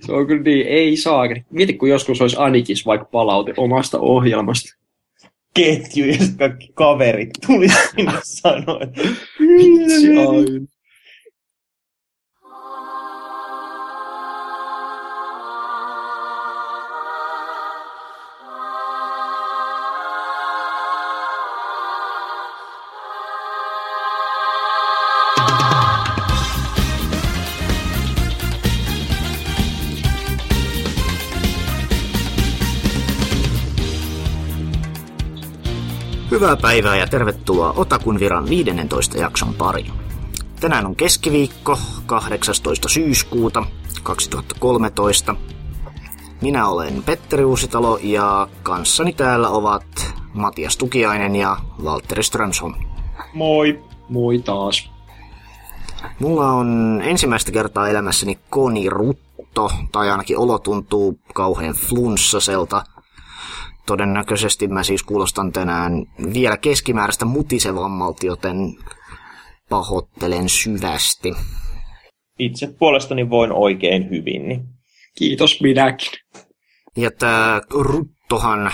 [0.00, 1.24] Se on kyllä niin, ei saa.
[1.50, 4.76] Mieti, kun joskus olisi Anikis vaikka palaute omasta ohjelmasta.
[5.54, 9.00] Ketju ja kaikki kaverit tuli sinne sanoa, että
[36.38, 39.92] Hyvää päivää ja tervetuloa Otakun viran 15 jakson pariin.
[40.60, 42.88] Tänään on keskiviikko 18.
[42.88, 43.64] syyskuuta
[44.02, 45.34] 2013.
[46.42, 49.84] Minä olen Petteri Uusitalo ja kanssani täällä ovat
[50.34, 52.74] Matias Tukiainen ja Valtteri Strömsholm.
[53.34, 53.82] moi.
[54.08, 54.90] Moi taas.
[56.18, 62.84] Mulla on ensimmäistä kertaa elämässäni konirutto, tai ainakin olo tuntuu kauhean flunssaselta.
[63.88, 65.92] Todennäköisesti mä siis kuulostan tänään
[66.34, 68.56] vielä keskimääräistä mutisevammalta, joten
[69.68, 71.34] pahoittelen syvästi.
[72.38, 74.48] Itse puolestani voin oikein hyvin.
[74.48, 74.64] Niin.
[75.18, 76.08] Kiitos minäkin.
[76.96, 78.70] Ja tää ruttohan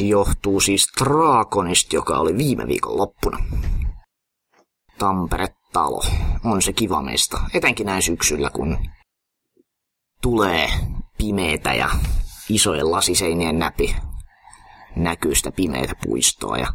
[0.00, 3.38] johtuu siis Draakonista, joka oli viime viikon loppuna.
[4.98, 6.02] Tampere-talo.
[6.44, 7.40] On se kiva mesta.
[7.54, 8.78] Etenkin näin syksyllä, kun
[10.22, 10.68] tulee
[11.18, 11.88] pimeetä ja
[12.48, 13.96] isojen lasiseinien näpi
[14.96, 16.66] näkyy sitä pimeitä puistoa ja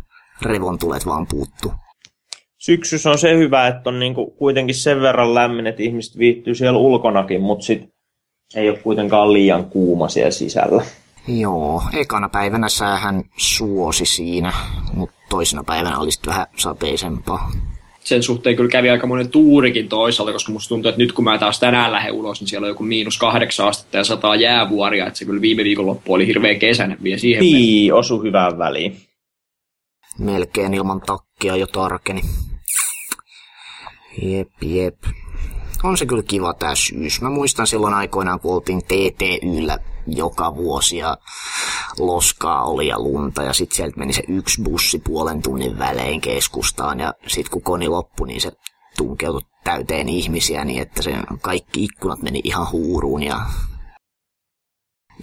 [0.41, 1.71] revontulet vaan puuttuu.
[2.57, 6.79] Syksyssä on se hyvä, että on niinku kuitenkin sen verran lämmin, että ihmiset viihtyy siellä
[6.79, 7.89] ulkonakin, mutta sit
[8.55, 10.83] ei ole kuitenkaan liian kuuma siellä sisällä.
[11.27, 14.53] Joo, ekana päivänä säähän suosi siinä,
[14.93, 17.51] mutta toisena päivänä oli sitten vähän sateisempaa.
[18.03, 21.37] Sen suhteen kyllä kävi aika monen tuurikin toisaalta, koska musta tuntuu, että nyt kun mä
[21.37, 25.19] taas tänään lähden ulos, niin siellä on joku miinus kahdeksan astetta ja sataa jäävuoria, että
[25.19, 27.41] se kyllä viime viikonloppu oli hirveän kesäinen vielä siihen.
[27.41, 28.97] Niin, osu hyvään väliin.
[30.19, 32.21] Melkein ilman takkia jo tarkeni.
[34.21, 34.97] Jep, jep.
[35.83, 37.21] On se kyllä kiva tää syys.
[37.21, 39.77] Mä muistan silloin aikoinaan, kun oltiin TTYllä
[40.07, 41.17] joka vuosi ja
[41.99, 46.99] loskaa oli ja lunta ja sitten sieltä meni se yksi bussi puolen tunnin välein keskustaan
[46.99, 48.51] ja sitten kun koni loppui, niin se
[48.97, 53.41] tunkeutui täyteen ihmisiä niin, että se kaikki ikkunat meni ihan huuruun ja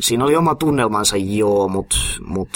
[0.01, 2.49] Siinä oli oma tunnelmansa, joo, mut, mut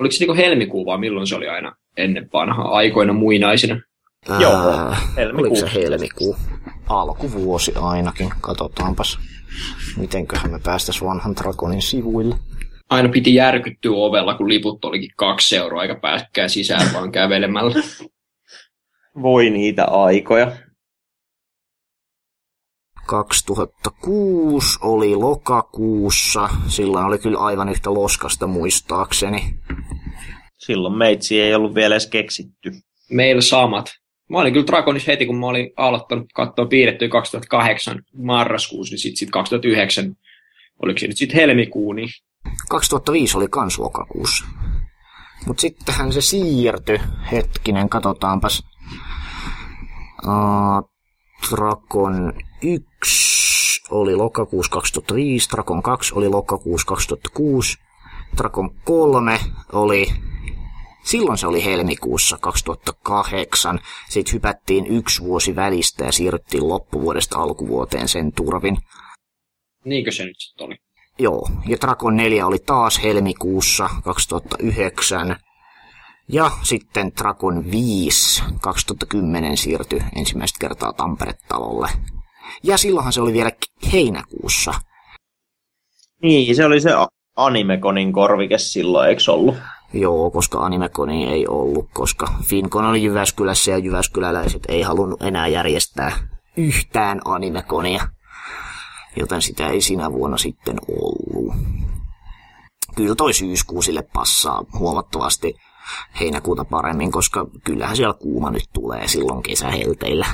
[0.00, 3.80] Oliko se niinku helmikuu vai milloin se oli aina ennen vanhaa aikoina muinaisina?
[4.40, 5.50] Joo, ää, helmikuu.
[5.50, 6.36] Oliko se helmikuu?
[6.88, 9.18] Alkuvuosi ainakin, katsotaanpas.
[9.96, 12.34] Mitenköhän me päästäis vanhan Dragonin sivuille.
[12.92, 17.74] Aina piti järkyttyä ovella, kun liput olikin kaksi euroa, eikä pääskään sisään vaan kävelemällä.
[19.22, 20.52] Voi niitä aikoja.
[23.06, 26.48] 2006 oli lokakuussa.
[26.68, 29.54] Silloin oli kyllä aivan yhtä loskasta muistaakseni.
[30.58, 32.72] Silloin meitsi ei ollut vielä edes keksitty.
[33.10, 33.90] Meillä samat.
[34.30, 39.16] Mä olin kyllä Dragonissa heti, kun mä olin aloittanut katsoa piirrettyä 2008 marraskuussa, niin sitten
[39.16, 40.16] sit 2009,
[40.82, 42.08] oliko se nyt sitten helmikuu, niin
[42.68, 44.44] 2005 oli kans lokakuussa.
[45.46, 47.00] Mut sittenhän se siirtyi.
[47.32, 48.62] Hetkinen, katsotaanpas.
[50.24, 50.90] Uh,
[51.50, 52.32] Dragon
[52.62, 57.78] 1 oli lokakuussa 2005, Dragon 2 oli lokakuussa 2006,
[58.36, 59.40] Dragon 3
[59.72, 60.06] oli
[61.02, 63.78] Silloin se oli helmikuussa 2008.
[64.08, 68.76] Sitten hypättiin yksi vuosi välistä ja siirryttiin loppuvuodesta alkuvuoteen sen turvin.
[69.84, 70.76] niinkö se nyt sitten oli?
[71.18, 75.36] Joo, ja Dragon 4 oli taas helmikuussa 2009.
[76.28, 81.88] Ja sitten Dragon 5 2010 siirtyi ensimmäistä kertaa Tampere-talolle.
[82.62, 83.50] Ja silloinhan se oli vielä
[83.92, 84.74] heinäkuussa.
[86.22, 86.90] Niin, se oli se
[87.36, 89.56] Animekonin korvike silloin, eikö ollut?
[89.92, 96.12] Joo, koska Animekoni ei ollut, koska Fincon oli Jyväskylässä ja Jyväskyläläiset ei halunnut enää järjestää
[96.56, 98.08] yhtään Animekonia.
[99.16, 101.54] Joten sitä ei sinä vuonna sitten ollut.
[102.96, 105.54] Kyllä toi syyskuu sille passaa huomattavasti
[106.20, 110.26] heinäkuuta paremmin, koska kyllähän siellä kuuma nyt tulee silloin kesähelteillä.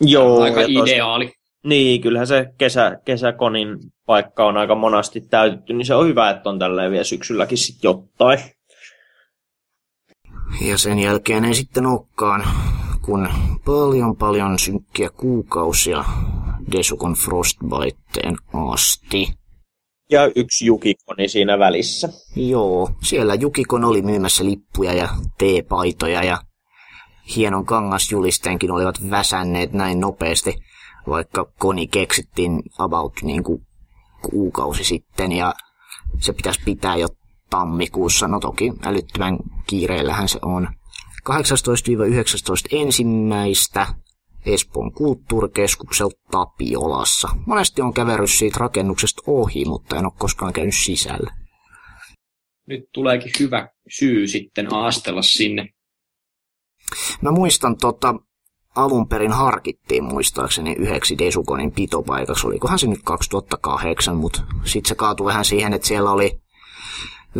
[0.00, 0.42] Joo.
[0.42, 1.32] Aika tos- ideaali.
[1.64, 6.50] Niin, kyllähän se kesä, kesäkonin paikka on aika monasti täytetty, niin se on hyvä, että
[6.50, 8.38] on tälleen vielä syksylläkin sitten jotain.
[10.60, 12.44] Ja sen jälkeen ei sitten olekaan,
[13.02, 13.28] kun
[13.64, 16.04] paljon paljon synkkiä kuukausia
[16.72, 18.36] Desukon Frostbiteen
[18.72, 19.28] asti.
[20.10, 22.08] Ja yksi Jukikoni siinä välissä.
[22.36, 26.38] Joo, siellä Jukikon oli myymässä lippuja ja teepaitoja ja
[27.36, 30.54] hienon kangasjulisteenkin olivat väsänneet näin nopeasti.
[31.08, 33.66] vaikka koni keksittiin about niin kuin
[34.30, 35.54] kuukausi sitten ja
[36.20, 37.08] se pitäisi pitää jo
[37.50, 38.28] tammikuussa.
[38.28, 40.68] No toki älyttömän kiireellähän se on.
[41.30, 41.32] 18-19
[42.72, 43.86] ensimmäistä
[44.54, 47.28] Espoon kulttuurikeskuksella Tapiolassa.
[47.46, 51.34] Monesti on käverryt siitä rakennuksesta ohi, mutta en ole koskaan käynyt sisällä.
[52.66, 55.68] Nyt tuleekin hyvä syy sitten aastella sinne.
[57.22, 58.14] Mä muistan tota,
[58.76, 62.46] alun perin harkittiin muistaakseni yhdeksi Desukonin pitopaikaksi.
[62.46, 66.40] Olikohan se nyt 2008, mutta sitten se kaatui vähän siihen, että siellä oli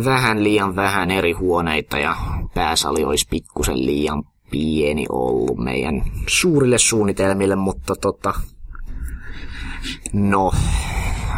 [0.05, 2.15] vähän liian vähän eri huoneita ja
[2.53, 8.33] pääsali olisi pikkusen liian pieni ollut meidän suurille suunnitelmille, mutta tota,
[10.13, 10.51] no,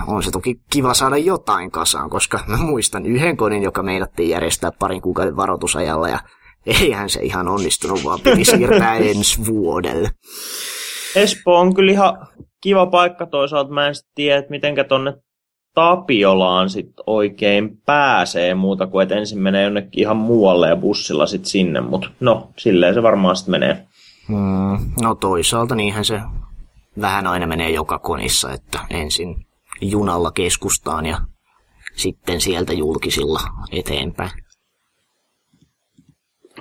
[0.08, 4.72] on se toki kiva saada jotain kasaan, koska mä muistan yhden kodin, joka meinattiin järjestää
[4.80, 6.20] parin kuukauden varoitusajalla ja
[6.66, 10.10] eihän se ihan onnistunut, vaan piti siirtää ensi vuodelle.
[11.16, 12.28] Espoo on kyllä ihan
[12.62, 13.74] kiva paikka toisaalta.
[13.74, 15.14] Mä en tiedä, että mitenkä tonne
[15.74, 21.46] Tapiolaan sit oikein pääsee muuta kuin, että ensin menee jonnekin ihan muualle ja bussilla sit
[21.46, 23.88] sinne, mutta no, silleen se varmaan sitten menee.
[24.28, 26.22] Mm, no toisaalta niinhän se
[27.02, 29.46] vähän aina menee joka konissa, että ensin
[29.82, 31.18] junalla keskustaan ja
[31.96, 33.40] sitten sieltä julkisilla
[33.72, 34.32] eteenpäin.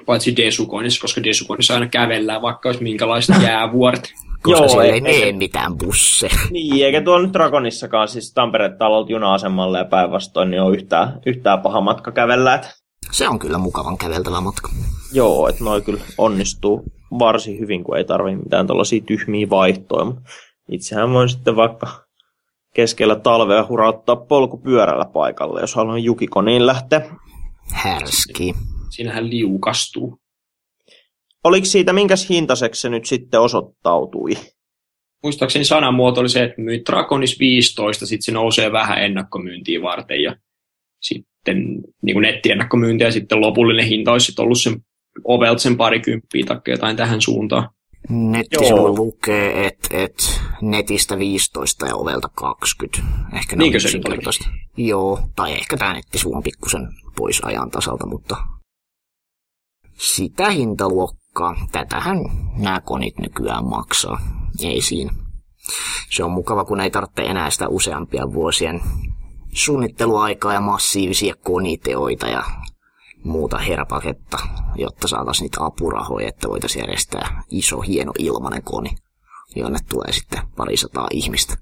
[0.06, 4.12] Paitsi Desukonissa, koska Desukonissa aina kävellään, vaikka olisi minkälaiset jäävuoret.
[4.42, 6.32] Koska Joo, siellä ei mene mitään busseja.
[6.50, 11.60] Niin, eikä tuolla nyt Dragonissakaan, siis Tampereen talolta juna-asemalle ja päinvastoin, niin on yhtään, yhtään
[11.60, 12.54] paha matka kävellä.
[12.54, 12.68] Et...
[13.12, 14.70] Se on kyllä mukavan käveltävä matka.
[15.12, 16.84] Joo, että noi kyllä onnistuu
[17.18, 20.12] varsin hyvin, kun ei tarvitse mitään tuollaisia tyhmiä vaihtoja.
[20.70, 21.86] Itsehän voin sitten vaikka
[22.74, 27.10] keskellä talvea hurauttaa polkupyörällä paikalle, jos haluan jukikoniin lähteä.
[27.72, 28.54] Härski.
[28.90, 30.19] Siinähän liukastuu.
[31.44, 34.30] Oliko siitä minkäs hintaiseksi se nyt sitten osoittautui?
[35.22, 40.36] Muistaakseni sanamuoto oli se, että myi Draconis 15, sitten se nousee vähän ennakkomyyntiä varten ja
[41.00, 41.56] sitten
[42.02, 44.80] niin kuin nettiennakkomyynti ja sitten lopullinen hinta olisi ollut sen
[45.24, 47.68] ovelta sen parikymppiä tai jotain tähän suuntaan.
[48.08, 52.98] Nettisivuilla lukee, että et netistä 15 ja ovelta 20.
[53.36, 54.04] Ehkä Niinkö se nyt
[54.76, 58.36] Joo, tai ehkä tämä nettisivu on pikkusen pois ajan tasalta, mutta
[60.00, 61.66] sitä hintaluokkaa.
[61.72, 62.18] Tätähän
[62.56, 64.20] nämä konit nykyään maksaa.
[64.62, 65.12] Ei siinä.
[66.10, 68.80] Se on mukava, kun ei tarvitse enää sitä useampia vuosien
[69.52, 72.44] suunnitteluaikaa ja massiivisia koniteoita ja
[73.24, 74.38] muuta herpaketta,
[74.76, 78.90] jotta saataisiin niitä apurahoja, että voitaisiin järjestää iso, hieno ilmanen koni,
[79.56, 81.54] jonne tulee sitten parisataa ihmistä.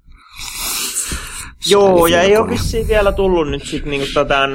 [1.70, 4.49] Joo, ja ei ole vissiin vielä tullut nyt sit niinku tätä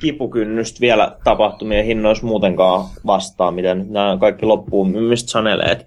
[0.00, 5.86] kipukynnystä vielä tapahtumien hinnoissa muutenkaan vastaan, miten nämä kaikki loppuun myymistä sanelee.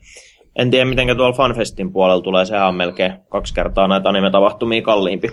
[0.56, 5.28] En tiedä, miten tuolla FanFestin puolella tulee, sehän on melkein kaksi kertaa näitä anime-tapahtumia kalliimpi.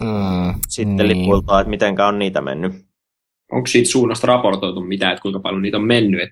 [0.00, 1.08] Mm, Sitten niin.
[1.08, 2.72] lippuilta, että mitenkä on niitä mennyt.
[3.52, 6.30] Onko siitä suunnasta raportoitu mitään, että kuinka paljon niitä on mennyt?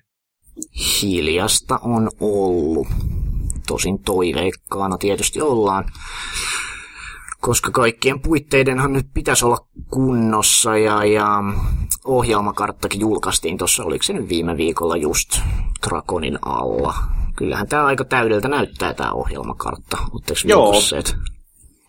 [1.01, 2.87] Hiljasta on ollut.
[3.67, 5.85] Tosin toiveikkaana tietysti ollaan
[7.41, 11.43] koska kaikkien puitteidenhan nyt pitäisi olla kunnossa ja, ja
[12.05, 15.39] ohjelmakarttakin julkaistiin tuossa, oliko se nyt viime viikolla just
[15.87, 16.93] Draconin alla.
[17.35, 19.97] Kyllähän tämä aika täydeltä näyttää tämä ohjelmakartta.
[20.45, 20.73] Joo,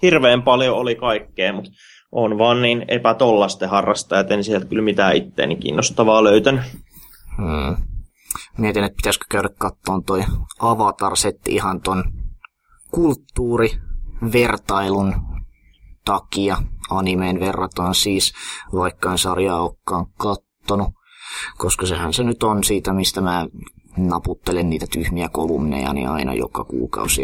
[0.02, 1.70] hirveän paljon oli kaikkea, mutta
[2.12, 6.62] on vaan niin epätollaste harrasta, että en sieltä kyllä mitään itteeni kiinnostavaa löytänyt.
[7.36, 7.76] Hmm.
[8.58, 10.24] Mietin, että pitäisikö käydä kattoon toi
[10.60, 12.04] Avatar-setti ihan ton
[12.90, 15.31] kulttuurivertailun
[16.04, 16.56] takia
[16.90, 18.32] animeen verrataan siis,
[18.72, 20.88] vaikka en sarjaa olekaan kattonut,
[21.58, 23.46] koska sehän se nyt on siitä, mistä mä
[23.96, 27.22] naputtelen niitä tyhmiä kolumneja niin aina joka kuukausi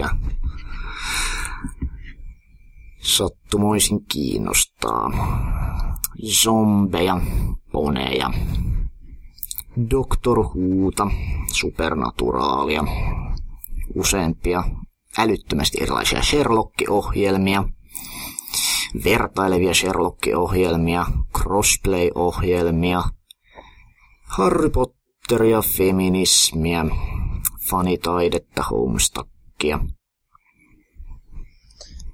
[3.00, 5.11] sattumoisin kiinnostaa.
[6.42, 7.20] Zombeja,
[7.73, 8.30] poneja,
[9.90, 11.11] Doktor Huuta,
[11.52, 12.85] Supernaturaalia,
[13.94, 14.64] useampia
[15.18, 17.64] älyttömästi erilaisia Sherlock-ohjelmia–
[19.04, 21.07] vertailevia Sherlock-ohjelmia,
[21.38, 23.02] crossplay-ohjelmia,
[24.38, 26.85] Harry Potteria, feminismiä,
[27.71, 29.78] fanitaidetta, homestackia.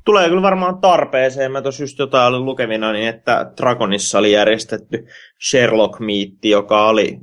[0.04, 1.52] Tulee kyllä varmaan tarpeeseen.
[1.52, 5.06] Mä tuossa just jotain olin lukevina, niin että Dragonissa oli järjestetty
[5.50, 7.18] Sherlock-miitti, joka oli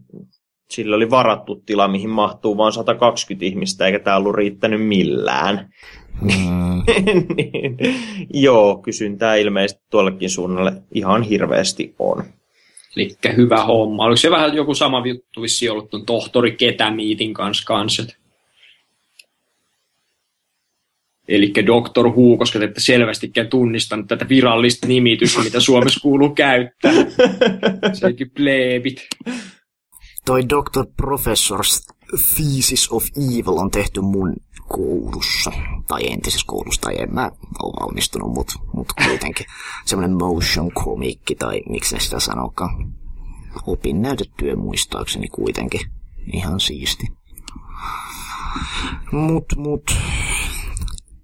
[0.71, 5.69] sillä oli varattu tila, mihin mahtuu vain 120 ihmistä, eikä tämä ollut riittänyt millään.
[6.21, 6.83] Mm.
[7.35, 7.77] niin,
[8.33, 12.23] joo, kysyntää ilmeisesti tuollekin suunnalle ihan hirveästi on.
[12.95, 14.03] Eli hyvä homma.
[14.03, 18.03] Oliko se vähän joku sama juttu vissi ollut tuon tohtori Ketämiitin kanssa kanssa?
[21.31, 26.93] eli Doctor Who, koska te ette selvästikään tunnistanut tätä virallista nimitystä, mitä Suomessa kuuluu käyttää.
[27.93, 29.07] Sekin pleebit.
[30.25, 30.85] Toi Dr.
[31.01, 31.95] Professor's
[32.35, 34.35] Thesis of Evil on tehty mun
[34.71, 35.51] koulussa,
[35.87, 37.31] tai entisessä koulussa, tai en mä
[37.63, 39.45] ole valmistunut, mutta mut kuitenkin
[39.85, 42.93] semmoinen motion komikki, tai miksi sitä sanokaan.
[43.67, 45.81] Opin näytetyö muistaakseni kuitenkin.
[46.33, 47.07] Ihan siisti.
[49.11, 49.97] Mut, mut,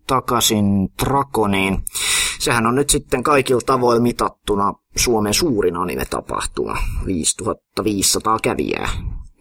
[0.08, 1.77] takaisin Drakoniin.
[2.39, 6.77] Sehän on nyt sitten kaikilla tavoilla mitattuna Suomen suurin anime-tapahtuma.
[7.06, 8.89] 5500 kävijää.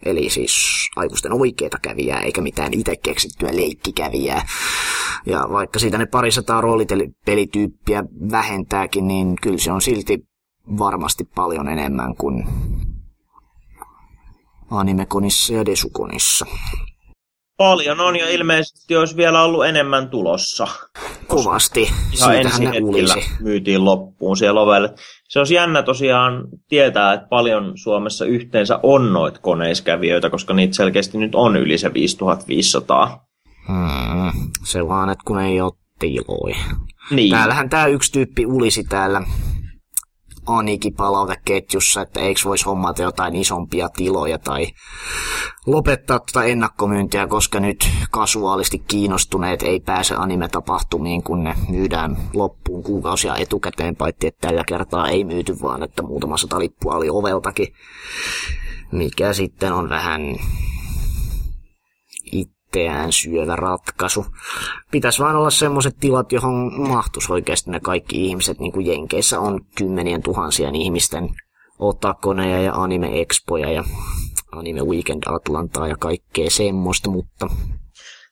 [0.07, 4.45] Eli siis aikuisten oikeita kävijää, eikä mitään itse keksittyä leikkikävijää.
[5.25, 10.19] Ja vaikka siitä ne parisataa roolipelityyppiä vähentääkin, niin kyllä se on silti
[10.79, 12.47] varmasti paljon enemmän kuin
[14.71, 16.45] animekonissa ja desukonissa.
[17.57, 20.67] Paljon on ja ilmeisesti olisi vielä ollut enemmän tulossa.
[21.27, 21.89] Kovasti.
[22.13, 24.93] Ihan ensi hetkellä myytiin loppuun siellä ovelle.
[25.29, 31.17] Se olisi jännä tosiaan tietää, että paljon Suomessa yhteensä on noita koneiskävijöitä, koska niitä selkeästi
[31.17, 33.25] nyt on yli se 5500.
[33.67, 36.55] Hmm, se vaan, että kun ei ole tiloi.
[37.11, 37.31] Niin.
[37.31, 39.21] Täällähän tämä yksi tyyppi ulisi täällä
[40.47, 44.67] Anikin palauteketjussa, että eikö voisi hommata jotain isompia tiloja tai
[45.65, 53.35] lopettaa tuota ennakkomyyntiä, koska nyt kasuaalisti kiinnostuneet ei pääse anime-tapahtumiin, kun ne myydään loppuun kuukausia
[53.35, 57.67] etukäteen, paitsi että tällä kertaa ei myyty, vaan että muutama sata lippua oli oveltakin,
[58.91, 60.21] mikä sitten on vähän
[62.77, 64.25] itseään syövä ratkaisu.
[64.91, 69.59] Pitäisi vaan olla semmoiset tilat, johon mahtuisi oikeasti ne kaikki ihmiset, niin kuin Jenkeissä on
[69.77, 71.29] kymmenien tuhansien ihmisten
[71.79, 73.83] otakoneja ja anime-expoja ja
[74.51, 77.47] anime Weekend Atlantaa ja kaikkea semmoista, mutta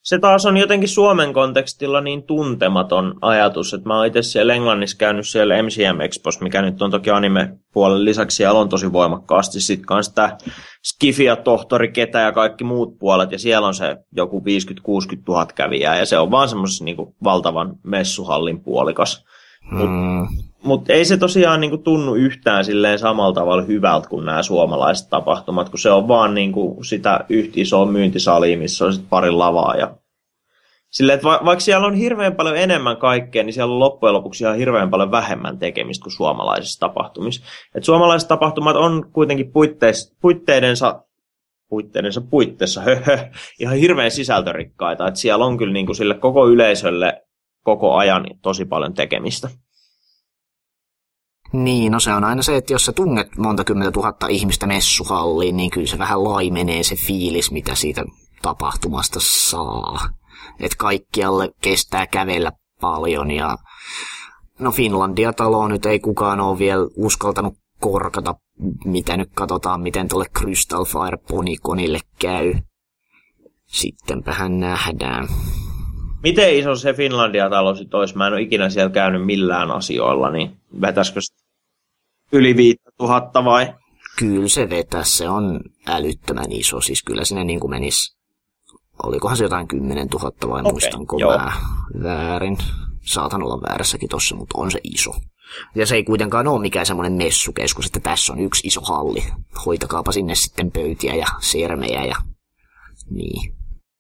[0.05, 4.97] se taas on jotenkin Suomen kontekstilla niin tuntematon ajatus, että mä oon itse siellä Englannissa
[4.97, 9.85] käynyt siellä MCM Expos, mikä nyt on toki anime-puolen lisäksi siellä on tosi voimakkaasti sitten
[9.85, 10.38] kanssa tämä
[10.83, 14.43] Skifia, Tohtori, Ketä ja kaikki muut puolet, ja siellä on se joku
[15.15, 19.25] 50-60 tuhat kävijää, ja se on vaan semmoisessa niin valtavan messuhallin puolikas.
[19.71, 20.27] Mm.
[20.89, 25.69] Ei se tosiaan niin kuin, tunnu yhtään silleen samalla tavalla hyvältä kuin nämä suomalaiset tapahtumat,
[25.69, 29.75] kun se on vaan niin kuin, sitä yhtä isoa myyntisalia, missä on sit pari lavaa.
[29.75, 29.95] Ja...
[30.89, 34.57] Silleen, va- vaikka siellä on hirveän paljon enemmän kaikkea, niin siellä on loppujen lopuksi ihan
[34.57, 37.45] hirveän paljon vähemmän tekemistä kuin suomalaisissa tapahtumissa.
[37.75, 41.01] Et suomalaiset tapahtumat on kuitenkin puitteis, puitteidensa
[41.69, 42.81] puitteidensa puitteissa
[43.60, 45.07] ihan hirveän sisältörikkaita.
[45.07, 47.22] Et siellä on kyllä niin kuin sille koko yleisölle
[47.63, 49.50] koko ajan tosi paljon tekemistä.
[51.63, 55.57] Niin, no se on aina se, että jos sä tunnet monta kymmentä tuhatta ihmistä messuhalliin,
[55.57, 58.03] niin kyllä se vähän laimenee se fiilis, mitä siitä
[58.41, 60.09] tapahtumasta saa.
[60.59, 63.57] Että kaikkialle kestää kävellä paljon ja
[64.59, 68.35] no Finlandia-taloa nyt ei kukaan ole vielä uskaltanut korkata,
[68.85, 72.53] mitä nyt katsotaan, miten tuolle Crystal Fire Ponyconille käy.
[73.65, 75.27] Sittenpähän nähdään.
[76.24, 78.17] Miten iso se Finlandia-talo sitten olisi?
[78.17, 81.19] Mä en ole ikinä siellä käynyt millään asioilla, niin vetäisikö
[82.32, 83.74] yli 5000 vai?
[84.20, 86.82] Kyllä se vetäisi, se on älyttömän iso.
[86.82, 88.17] Siis kyllä sinne niin kuin menisi,
[89.03, 91.38] olikohan se jotain 10 000 vai okay, muistanko joo.
[91.38, 91.51] mä
[92.03, 92.58] väärin.
[93.05, 95.12] Saatan olla väärässäkin tossa, mutta on se iso.
[95.75, 99.24] Ja se ei kuitenkaan ole mikään semmoinen messukeskus, että tässä on yksi iso halli.
[99.65, 102.15] Hoitakaapa sinne sitten pöytiä ja sermejä ja
[103.10, 103.55] niin.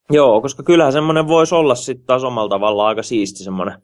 [0.09, 3.81] Joo, koska kyllähän semmoinen voisi olla sitten taas omalla tavallaan aika siisti semmoinen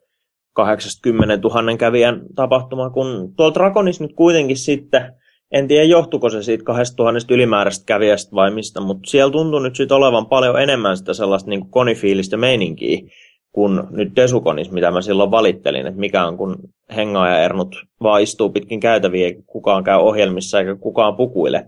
[0.53, 5.13] 80 000 kävijän tapahtuma, kun tuolla Dragonis nyt kuitenkin sitten,
[5.51, 9.98] en tiedä johtuko se siitä 2000 ylimääräisestä kävijästä vai mistä, mutta siellä tuntuu nyt sitten
[9.98, 13.00] olevan paljon enemmän sitä sellaista niin kuin konifiilistä meininkiä
[13.51, 16.55] kuin nyt Desukonis, mitä mä silloin valittelin, että mikä on kun
[16.96, 21.65] Henga ja Ernut vaan istuu pitkin käytäviä, eikä kukaan käy ohjelmissa eikä kukaan pukuile.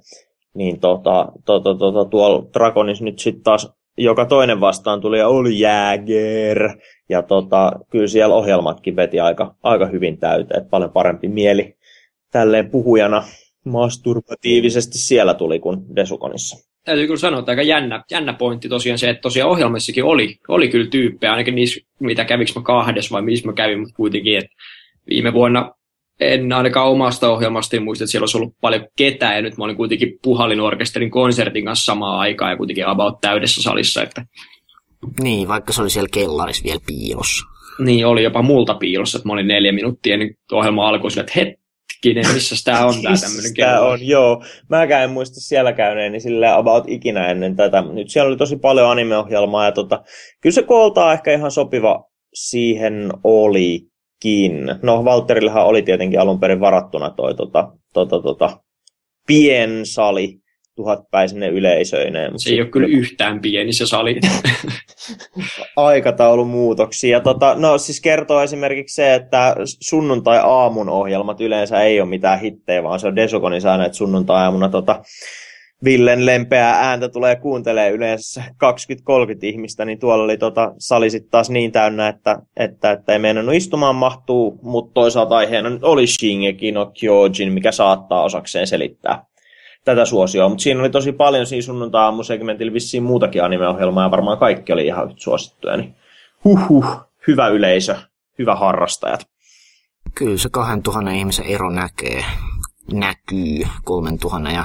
[0.54, 5.60] Niin tota, tota, tota, tuolla Dragonis nyt sitten taas joka toinen vastaan tuli ja oli
[5.60, 6.70] Jäger.
[7.10, 11.76] Ja tota, kyllä siellä ohjelmatkin veti aika, aika hyvin täyteen, paljon parempi mieli
[12.32, 13.24] tälleen puhujana
[13.66, 16.70] masturbatiivisesti siellä tuli kuin Desukonissa.
[16.86, 20.68] Täytyy kyllä sanoa, että aika jännä, jännä pointti tosiaan se, että tosiaan ohjelmissakin oli, oli
[20.68, 24.50] kyllä tyyppejä, ainakin niissä, mitä kävikö mä kahdessa vai missä mä kävin, mutta kuitenkin, että
[25.10, 25.72] viime vuonna
[26.20, 29.76] en ainakaan omasta ohjelmasta muista, että siellä olisi ollut paljon ketään, ja nyt mä olin
[29.76, 34.04] kuitenkin Puhalin-orkesterin konsertin kanssa samaan aikaan, ja kuitenkin about täydessä salissa.
[34.04, 34.26] Että...
[35.22, 37.46] Niin, vaikka se oli siellä kellarissa vielä piilossa.
[37.80, 41.40] Niin, oli jopa multa piilossa, että mä olin neljä minuuttia ennen ohjelma alkoi sille, että
[41.40, 43.90] hetkinen, missä tämä on tämä tämmöinen kello.
[43.90, 44.44] on, joo.
[44.70, 47.82] Mäkään en muista siellä käyneeni sillä about ikinä ennen tätä.
[47.82, 50.04] Nyt siellä oli tosi paljon animeohjelmaa, ja tota,
[50.42, 54.66] kyllä se kooltaa ehkä ihan sopiva siihen olikin.
[54.82, 58.60] No Valterillehan oli tietenkin alun perin varattuna toi tota, tota, tota,
[59.28, 60.43] piensali
[60.76, 62.40] tuhatpäisinen yleisöineen.
[62.40, 64.20] Se ei ole kyllä yhtään pieni se sali.
[65.76, 67.20] Aikataulumuutoksia.
[67.20, 73.00] Tota, no siis kertoo esimerkiksi se, että sunnuntai-aamun ohjelmat yleensä ei ole mitään hittejä, vaan
[73.00, 75.02] se on Desokonis aina, että sunnuntai-aamuna tota,
[75.84, 78.48] Villen lempeää ääntä tulee kuuntelee yleensä 20-30
[79.42, 83.56] ihmistä, niin tuolla oli tota, sali sitten taas niin täynnä, että, että, että ei meinannut
[83.56, 89.26] istumaan mahtuu, mutta toisaalta aiheena oli Shingeki no Kyojin, mikä saattaa osakseen selittää
[89.86, 94.74] tätä suosioa, mutta siinä oli tosi paljon siinä sunnuntai-aamusegmentillä vissiin muutakin animeohjelmaa ja varmaan kaikki
[94.74, 95.96] oli ihan suosittuja, niin
[96.44, 96.86] huhhuh,
[97.28, 97.96] hyvä yleisö,
[98.40, 99.26] hyvä harrastajat.
[100.16, 102.26] Kyllä se 2000 ihmisen ero näkee,
[102.94, 104.64] näkyy 3000 ja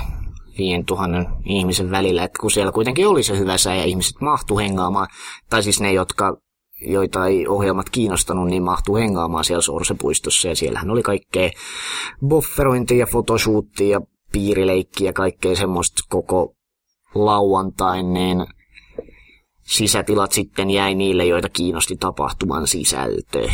[0.58, 5.08] 5000 ihmisen välillä, että kun siellä kuitenkin oli se hyvä sää ja ihmiset mahtu hengaamaan,
[5.50, 6.37] tai siis ne, jotka
[6.80, 11.50] joita ei ohjelmat kiinnostanut, niin mahtuu hengaamaan siellä Sorsepuistossa ja siellähän oli kaikkea
[12.26, 14.00] bofferointia ja photoshoottia ja
[14.32, 16.54] piirileikkiä ja kaikkea semmoista koko
[17.14, 18.47] lauantain, niin
[19.62, 23.49] sisätilat sitten jäi niille, joita kiinnosti tapahtuman sisältö.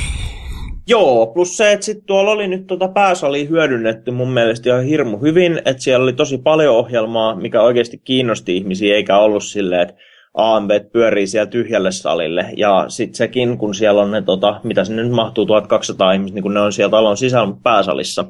[0.86, 5.18] Joo, plus se, että sitten tuolla oli nyt tuota pääsali hyödynnetty mun mielestä ihan hirmu
[5.18, 9.94] hyvin, että siellä oli tosi paljon ohjelmaa, mikä oikeasti kiinnosti ihmisiä, eikä ollut silleen, että
[10.34, 12.50] AMV pyörii siellä tyhjälle salille.
[12.56, 16.42] Ja sitten sekin, kun siellä on ne, tota, mitä sinne nyt mahtuu, 1200 ihmistä, niin
[16.42, 18.24] kun ne on siellä talon sisällä pääsalissa,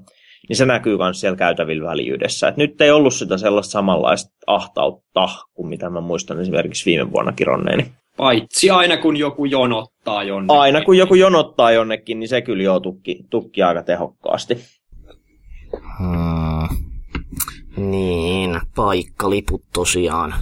[0.48, 2.48] niin se näkyy myös siellä käytävillä väliydessä.
[2.48, 7.32] Et nyt ei ollut sitä sellaista samanlaista ahtautta kuin mitä mä muistan esimerkiksi viime vuonna
[7.32, 7.92] kironneeni.
[8.16, 10.60] Paitsi aina kun joku jonottaa jonnekin.
[10.60, 14.58] Aina kun joku jonottaa jonnekin, niin se kyllä jo tukki, tukki aika tehokkaasti.
[15.98, 16.68] Hmm.
[17.76, 20.34] Niin, paikkaliput tosiaan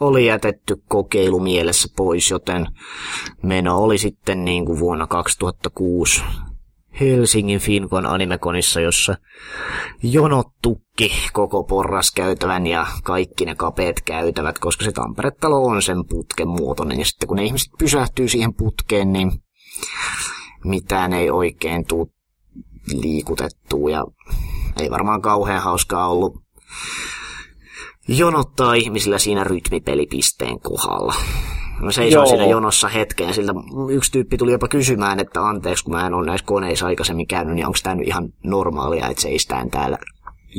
[0.00, 2.66] oli jätetty kokeilu mielessä pois, joten
[3.42, 6.22] meno oli sitten niin kuin vuonna 2006
[7.00, 9.14] Helsingin Finkon animekonissa, jossa
[10.02, 16.48] jonot tukki koko porraskäytävän ja kaikki ne kapeet käytävät, koska se Tampere-talo on sen putken
[16.48, 16.98] muotoinen.
[16.98, 19.32] Ja sitten kun ne ihmiset pysähtyy siihen putkeen, niin
[20.64, 22.06] mitään ei oikein tule
[22.92, 24.04] liikutettua ja
[24.80, 26.42] ei varmaan kauhean hauskaa ollut
[28.08, 31.14] jonottaa ihmisillä siinä rytmipelipisteen kohdalla.
[31.82, 33.52] Mä seisoin siinä jonossa hetken ja siltä
[33.90, 37.54] yksi tyyppi tuli jopa kysymään, että anteeksi kun mä en ole näissä koneissa aikaisemmin käynyt,
[37.54, 39.98] niin onko tämä nyt ihan normaalia, että seistään täällä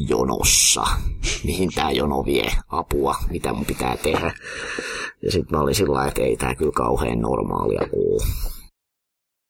[0.09, 0.83] jonossa,
[1.43, 4.33] mihin tämä jono vie apua, mitä mun pitää tehdä.
[5.21, 8.23] Ja sitten mä olin sillä että ei tämä kyllä kauhean normaalia ole.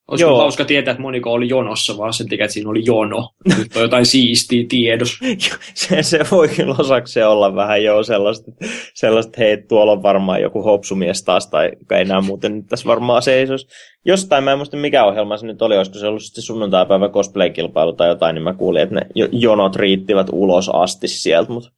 [0.08, 0.38] Olisi Joo.
[0.38, 3.30] hauska tietää, että moniko oli jonossa, vaan sen takia, että siinä oli jono.
[3.58, 5.20] Nyt on jotain siistiä tiedos.
[5.74, 8.52] se, se voi kyllä osaksi olla vähän jo sellaista,
[8.94, 13.22] sellaista hei, tuolla on varmaan joku hopsumies taas, tai ei enää muuten nyt tässä varmaan
[13.22, 13.68] seisoisi.
[14.06, 17.94] Jostain, mä en muista mikä ohjelma se nyt oli, olisiko se ollut sitten sunnuntaipäivä cosplay-kilpailu
[17.94, 21.70] tai jotain, niin mä kuulin, että ne jonot riittivät ulos asti sieltä, mutta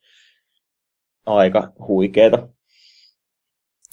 [1.26, 2.48] aika huikeeta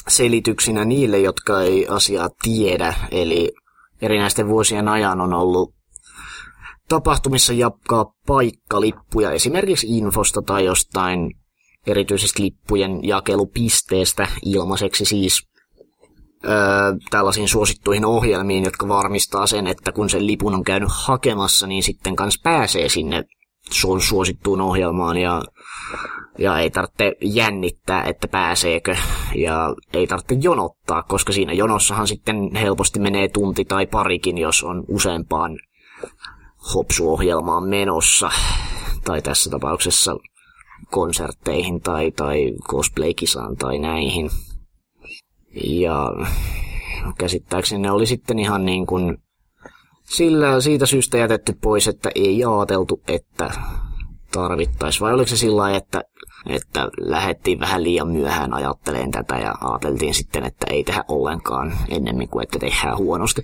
[0.08, 3.52] selityksinä niille, jotka ei asiaa tiedä, eli
[4.02, 5.74] erinäisten vuosien ajan on ollut
[6.88, 11.30] tapahtumissa jakaa paikkalippuja esimerkiksi infosta tai jostain
[11.86, 15.48] erityisesti lippujen jakelupisteestä ilmaiseksi siis
[16.44, 16.52] öö,
[17.10, 22.16] tällaisiin suosittuihin ohjelmiin, jotka varmistaa sen, että kun sen lipun on käynyt hakemassa, niin sitten
[22.16, 23.24] kanssa pääsee sinne
[24.00, 25.42] suosittuun ohjelmaan ja,
[26.38, 28.96] ja ei tarvitse jännittää, että pääseekö
[29.34, 34.84] ja ei tarvitse jonottaa, koska siinä jonossahan sitten helposti menee tunti tai parikin, jos on
[34.88, 35.58] useampaan
[36.74, 38.30] hopsuohjelmaan menossa
[39.04, 40.16] tai tässä tapauksessa
[40.90, 44.30] konsertteihin tai, tai cosplay-kisaan tai näihin.
[45.64, 46.10] Ja
[47.18, 49.18] käsittääkseni ne oli sitten ihan niin kuin
[50.02, 53.50] sillä siitä syystä jätetty pois, että ei ajateltu, että
[54.32, 55.00] tarvittaisi.
[55.00, 56.02] Vai oliko se sillä että,
[56.46, 62.28] että lähdettiin vähän liian myöhään ajatteleen tätä ja ajateltiin sitten, että ei tehdä ollenkaan ennemmin
[62.28, 63.42] kuin että tehdään huonosti.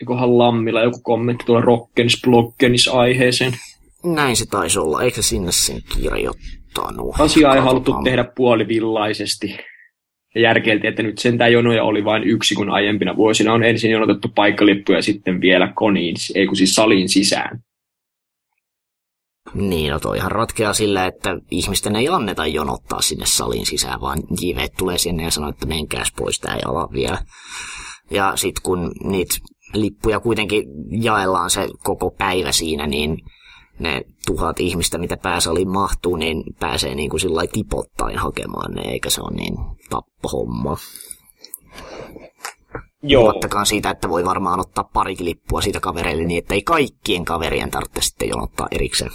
[0.00, 3.52] Eiköhän Lammilla joku kommentti tuolla Rockenis Bloggenis aiheeseen.
[4.04, 7.14] Näin se taisi olla, eikö se sinne sen kirjoittanut?
[7.18, 9.56] Asiaa ei haluttu tehdä puolivillaisesti
[10.34, 14.28] ja järkeiltiin, että nyt sentään jonoja oli vain yksi, kun aiempina vuosina on ensin jonotettu
[14.34, 17.58] paikkalippuja ja sitten vielä koniin, ei kun siis saliin sisään.
[19.54, 24.68] Niin, no toihan ratkeaa sillä, että ihmisten ei anneta jonottaa sinne salin sisään, vaan JV
[24.78, 27.18] tulee sinne ja sanoo, että menkääs pois, tää ei ala vielä.
[28.10, 29.34] Ja sitten kun niitä
[29.74, 33.18] lippuja kuitenkin jaellaan se koko päivä siinä, niin
[33.78, 39.10] ne tuhat ihmistä, mitä pääsaliin mahtuu, niin pääsee niin kuin sillä tipottain hakemaan ne, eikä
[39.10, 39.54] se ole niin
[39.90, 40.76] tappohomma.
[43.02, 47.70] Puhumattakaan siitä, että voi varmaan ottaa parikin lippua siitä kavereille niin, että ei kaikkien kaverien
[47.70, 49.10] tarvitse sitten jonottaa erikseen.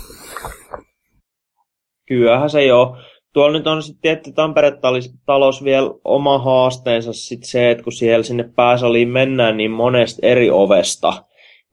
[2.07, 2.97] Kyllähän se joo.
[3.33, 8.49] Tuolla nyt on sitten tietty Tampere-talous vielä oma haasteensa sit se, että kun siellä sinne
[8.55, 11.13] pääsaliin mennään niin monesta eri ovesta,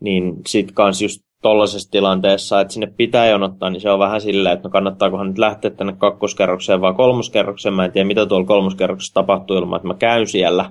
[0.01, 4.53] niin sitten kans just tollaisessa tilanteessa, että sinne pitää jonottaa, niin se on vähän silleen,
[4.53, 7.75] että no kannattaakohan nyt lähteä tänne kakkoskerrokseen vai kolmoskerrokseen.
[7.75, 10.71] Mä en tiedä, mitä tuolla kolmoskerroksessa tapahtuu ilman, että mä käyn siellä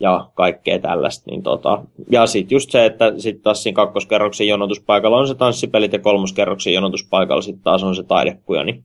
[0.00, 1.30] ja kaikkea tällaista.
[1.30, 1.84] Niin tota.
[2.10, 6.74] Ja sitten just se, että sitten taas siinä kakkoskerroksen jonotuspaikalla on se tanssipelit ja kolmoskerroksen
[6.74, 8.84] jonotuspaikalla sitten taas on se taidekuja, niin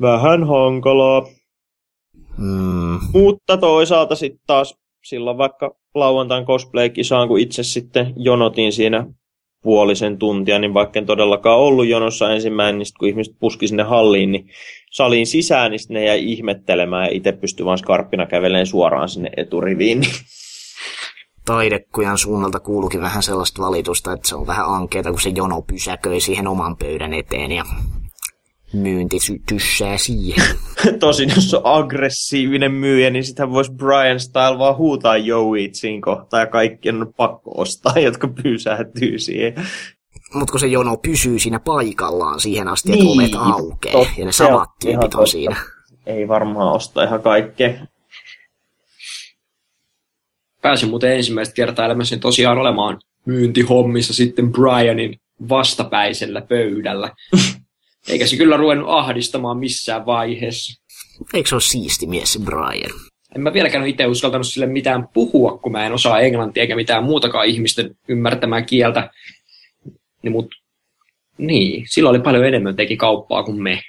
[0.00, 1.26] vähän hankalaa.
[2.38, 2.98] Mm.
[3.12, 9.06] Mutta toisaalta sitten taas silloin vaikka lauantain cosplay-kisaan, kun itse sitten jonotin siinä
[9.64, 14.32] puolisen tuntia, niin vaikka en todellakaan ollut jonossa ensimmäinen, niin kun ihmiset puski sinne halliin,
[14.32, 14.48] niin
[14.90, 20.02] saliin sisään, niin ne jäi ihmettelemään ja itse pystyi vaan skarppina käveleen suoraan sinne eturiviin.
[21.46, 26.20] Taidekujan suunnalta kuulukin vähän sellaista valitusta, että se on vähän ankeeta, kun se jono pysäköi
[26.20, 27.64] siihen oman pöydän eteen ja
[28.76, 29.16] myynti
[29.48, 30.56] tyssää siihen.
[31.00, 36.40] Tosin jos on aggressiivinen myyjä, niin sitä voisi Brian Style vaan huutaa Joey siinä kohtaa
[36.40, 39.54] ja kaikkien on pakko ostaa, jotka pysähtyy siihen.
[40.34, 44.24] Mutta kun se jono pysyy siinä paikallaan siihen asti, että niin, ovet aukeaa totta, ja
[44.24, 45.56] ne samat tyypit on siinä.
[46.06, 47.74] Ei varmaan osta ihan kaikkea.
[50.62, 57.10] Pääsin muuten ensimmäistä kertaa elämässäni tosiaan olemaan myyntihommissa sitten Brianin vastapäisellä pöydällä.
[58.08, 60.82] Eikä se kyllä ruvennut ahdistamaan missään vaiheessa.
[61.34, 63.00] Eikö se ole siisti mies se Brian?
[63.36, 66.76] En mä vieläkään ole itse uskaltanut sille mitään puhua, kun mä en osaa englantia eikä
[66.76, 69.10] mitään muutakaan ihmisten ymmärtämää kieltä.
[70.22, 70.54] Niin, mut,
[71.38, 73.82] niin, silloin oli paljon enemmän teki kauppaa kuin me.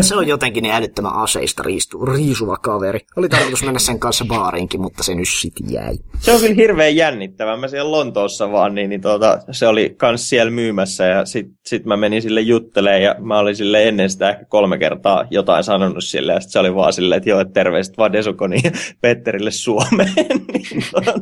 [0.00, 3.00] Se on jotenkin niin älyttömän aseista riistu, riisuva kaveri.
[3.16, 5.98] Oli tarkoitus mennä sen kanssa baariinkin, mutta se nyt sitten jäi.
[6.18, 7.56] Se on kyllä hirveän jännittävää.
[7.56, 11.84] Mä siellä Lontoossa vaan, niin, niin tuota, se oli kans siellä myymässä ja sit, sit
[11.84, 16.04] mä menin sille jutteleen ja mä olin sille ennen sitä ehkä kolme kertaa jotain sanonut
[16.04, 19.50] sille ja sit se oli vaan silleen, että joo, että terveiset vaan Desukoni ja Petterille
[19.50, 20.12] Suomeen.
[20.52, 21.12] niin, tuota,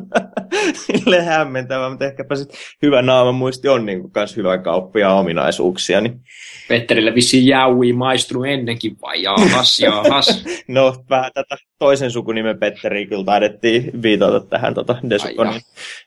[0.73, 2.49] sille hämmentävää, mutta ehkäpä sit
[2.81, 6.01] hyvä naama muisti on niin kans hyvä kauppia ominaisuuksia.
[6.01, 6.21] Niin
[6.67, 10.43] Petterille vissiin jäui maistunut ennenkin vai jaahas, jaahas.
[10.67, 15.61] no vähän tätä toisen sukunimen Petteri kyllä taidettiin viitata tähän tota Desukonin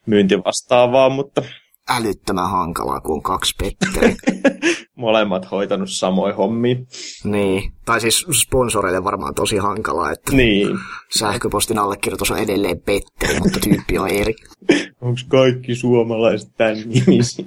[0.06, 1.42] myyntivastaavaan, mutta...
[1.90, 4.16] Älyttömän hankalaa, kun on kaksi Petteri.
[4.94, 6.86] Molemmat hoitanut samoin hommi.
[7.24, 10.78] Niin, tai siis sponsoreille varmaan tosi hankalaa, että niin.
[11.18, 14.34] sähköpostin allekirjoitus on edelleen Petteri, mutta tyyppi on eri.
[15.00, 17.44] Onko kaikki suomalaiset tämän nimisiä?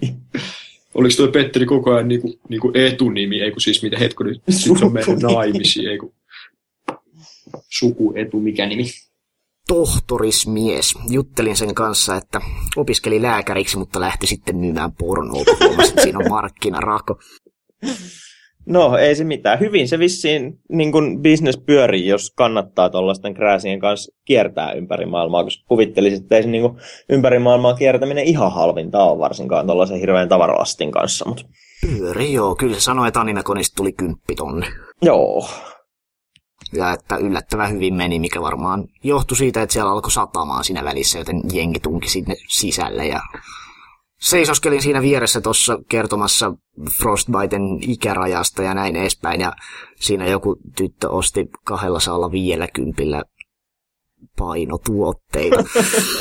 [0.93, 4.77] Oliko tuo Petteri koko ajan niinku, niinku etunimi, ei kun siis mitä hetko nyt, sit
[4.77, 6.13] se on mennyt naimisiin, ei kun
[7.69, 8.85] sukuetu, mikä nimi?
[9.67, 10.93] Tohtorismies.
[11.09, 12.41] Juttelin sen kanssa, että
[12.75, 17.19] opiskeli lääkäriksi, mutta lähti sitten myymään pornoa, kun siinä on markkinarako.
[18.65, 19.59] No, ei se mitään.
[19.59, 25.43] Hyvin se vissiin niin kuin business pyörii, jos kannattaa tuollaisten krääsien kanssa kiertää ympäri maailmaa,
[25.43, 26.77] koska kuvittelisit, että ei se niin kuin
[27.09, 31.25] ympäri maailmaa kiertäminen ihan halvinta ole varsinkaan tuollaisen hirveän tavaralastin kanssa.
[31.29, 31.43] Mutta...
[31.81, 32.55] Pyöri, joo.
[32.55, 34.67] Kyllä se sanoi, että Aninakonista tuli kymppitonne.
[35.01, 35.47] Joo.
[36.73, 41.19] Ja että yllättävän hyvin meni, mikä varmaan johtui siitä, että siellä alkoi satamaan siinä välissä,
[41.19, 43.19] joten jengi tunki sinne sisälle ja
[44.21, 46.53] seisoskelin siinä vieressä tuossa kertomassa
[46.97, 49.41] Frostbiten ikärajasta ja näin edespäin.
[49.41, 49.53] Ja
[49.95, 52.31] siinä joku tyttö osti kahdella saalla
[52.73, 53.23] kympillä
[54.37, 55.63] painotuotteita.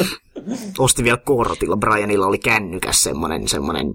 [0.79, 1.77] osti vielä kortilla.
[1.77, 3.93] Brianilla oli kännykäs semmonen, semmonen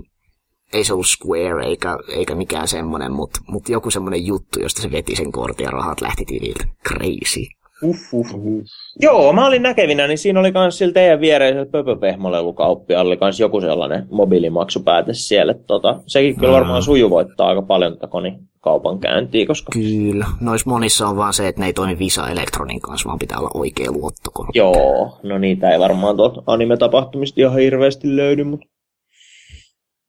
[0.74, 4.92] ei se ollut Square eikä, eikä mikään semmonen, mutta mut joku semmonen juttu, josta se
[4.92, 6.66] veti sen kortin ja rahat lähti tililtä.
[6.88, 7.46] Crazy.
[7.86, 8.68] Uff, uff, uff.
[9.02, 13.62] Joo, mä olin näkevinä, niin siinä oli myös sillä teidän viereisellä pöpöpehmolelukauppialla oli myös joku
[13.62, 15.54] sellainen mobiilimaksupääte siellä.
[15.54, 19.72] Tota, sekin kyllä varmaan sujuvoittaa aika paljon tätä konikaupan käyntiä, koska...
[19.74, 20.26] Kyllä.
[20.42, 23.52] Nois monissa on vaan se, että ne ei toimi Visa Elektronin kanssa, vaan pitää olla
[23.54, 24.60] oikea luottokortti.
[24.60, 28.68] Joo, no niitä ei varmaan tuolta anime-tapahtumista ihan hirveästi löydy, mutta...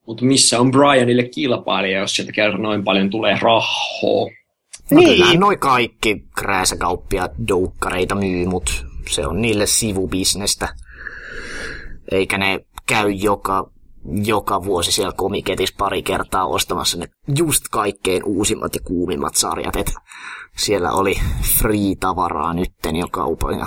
[0.06, 4.30] Mutta missä on Brianille kilpailija, jos sieltä kerran noin paljon tulee rahoa?
[4.90, 5.10] No niin.
[5.10, 10.68] Kyllähän noi kaikki krääsäkauppiaat doukkareita myy, mut se on niille sivubisnestä.
[12.10, 13.70] Eikä ne käy joka,
[14.24, 17.06] joka vuosi siellä komiketis pari kertaa ostamassa ne
[17.38, 19.76] just kaikkein uusimmat ja kuumimmat sarjat.
[19.76, 19.94] Et
[20.56, 21.14] siellä oli
[21.58, 23.66] free-tavaraa nytten jo kaupan ja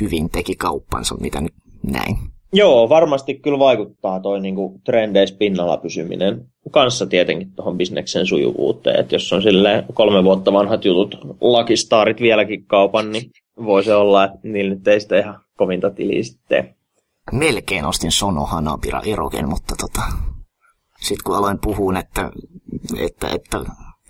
[0.00, 2.16] hyvin teki kauppansa, mitä nyt näin.
[2.52, 9.00] Joo, varmasti kyllä vaikuttaa toi niinku trendeis pinnalla pysyminen kanssa tietenkin tuohon bisneksen sujuvuuteen.
[9.00, 13.30] Että jos on sille kolme vuotta vanhat jutut, lakistaarit vieläkin kaupan, niin
[13.64, 16.76] voi se olla, että niillä nyt ei sitä ihan kovinta tiliä sitten
[17.32, 20.02] Melkein ostin Sono Hanabira Erogen, mutta tota,
[21.00, 22.30] sitten kun aloin puhua, että,
[22.98, 23.60] että, että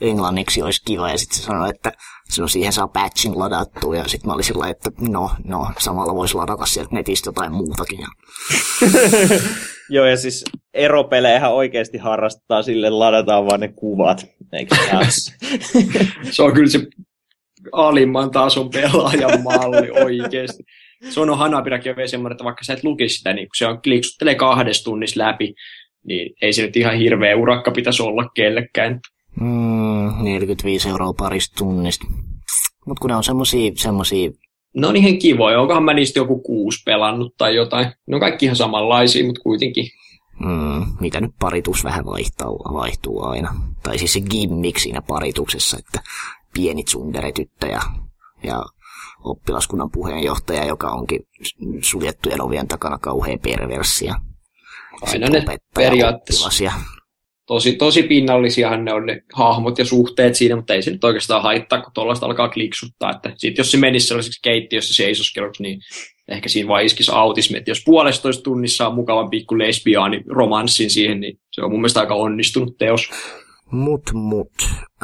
[0.00, 1.92] englanniksi olisi kiva, ja sitten se sanoi, että
[2.38, 6.34] no siihen saa patchin ladattua, ja sitten mä olin sillä että no, no, samalla voisi
[6.34, 7.98] ladata sieltä netistä jotain muutakin.
[9.90, 10.44] Joo, ja siis
[10.74, 14.76] eropelejähän oikeasti harrastetaan sille, ladataan vaan ne kuvat, eikö
[16.30, 16.86] Se on kyllä se
[17.72, 20.62] alimman tason pelaajan malli oikeasti.
[21.10, 23.82] Se on Hanabirakin on semmoinen, että vaikka sä et lukisi sitä, niin kun se on
[23.82, 25.54] kliksuttelee kahdessa tunnissa läpi,
[26.06, 29.00] niin ei se nyt ihan hirveä urakka pitäisi olla kellekään.
[29.40, 32.06] Mm, 45 euroa parista tunnista.
[32.86, 34.30] Mutta kun ne on semmosia, semmosia...
[34.76, 35.60] No on ihan kivoja.
[35.60, 37.86] Onkohan mä niistä joku kuusi pelannut tai jotain.
[38.06, 39.86] Ne on kaikki ihan samanlaisia, mutta kuitenkin.
[40.40, 43.54] Mm, mitä nyt paritus vähän vaihtuu, vaihtuu aina.
[43.82, 46.00] Tai siis se gimmick siinä parituksessa, että
[46.54, 47.80] pieni tsundere-tyttö ja,
[48.42, 48.62] ja
[49.24, 51.20] oppilaskunnan puheenjohtaja, joka onkin
[51.82, 54.14] suljettujen ovien takana kauhean perversia.
[55.02, 56.50] Aina ne periaatteessa
[57.46, 61.42] tosi, tosi pinnallisiahan ne on ne hahmot ja suhteet siinä, mutta ei se nyt oikeastaan
[61.42, 63.10] haittaa, kun tuollaista alkaa kliksuttaa.
[63.10, 65.80] Että sit jos se menisi sellaiseksi keittiössä seisoskeluksi, niin
[66.28, 67.58] ehkä siinä vaan iskisi autismi.
[67.58, 72.00] Että jos puolestoista tunnissa on mukavan pikku lesbiaani romanssin siihen, niin se on mun mielestä
[72.00, 73.10] aika onnistunut teos.
[73.70, 74.52] Mut mut.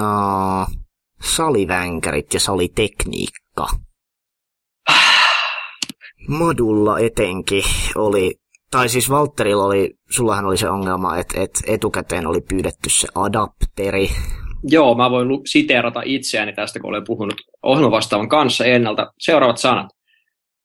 [0.01, 0.77] Uh,
[1.23, 3.67] salivänkärit ja salitekniikka.
[6.29, 8.42] Modulla etenkin oli
[8.73, 14.09] tai siis Valtterilla oli, sullahan oli se ongelma, että, että etukäteen oli pyydetty se adapteri.
[14.69, 19.13] Joo, mä voin siteerata itseäni tästä, kun olen puhunut ohjelmavastaavan kanssa ennalta.
[19.19, 19.87] Seuraavat sanat.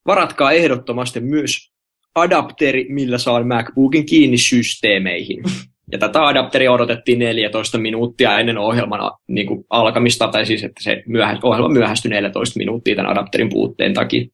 [0.07, 1.71] Varatkaa ehdottomasti myös
[2.15, 5.43] adapteri, millä saan MacBookin kiinni systeemeihin.
[5.91, 11.03] Ja tätä adapteria odotettiin 14 minuuttia ennen ohjelman niin kuin alkamista, tai siis että se
[11.05, 14.25] myöhä, ohjelma myöhästyi 14 minuuttia tämän adapterin puutteen takia.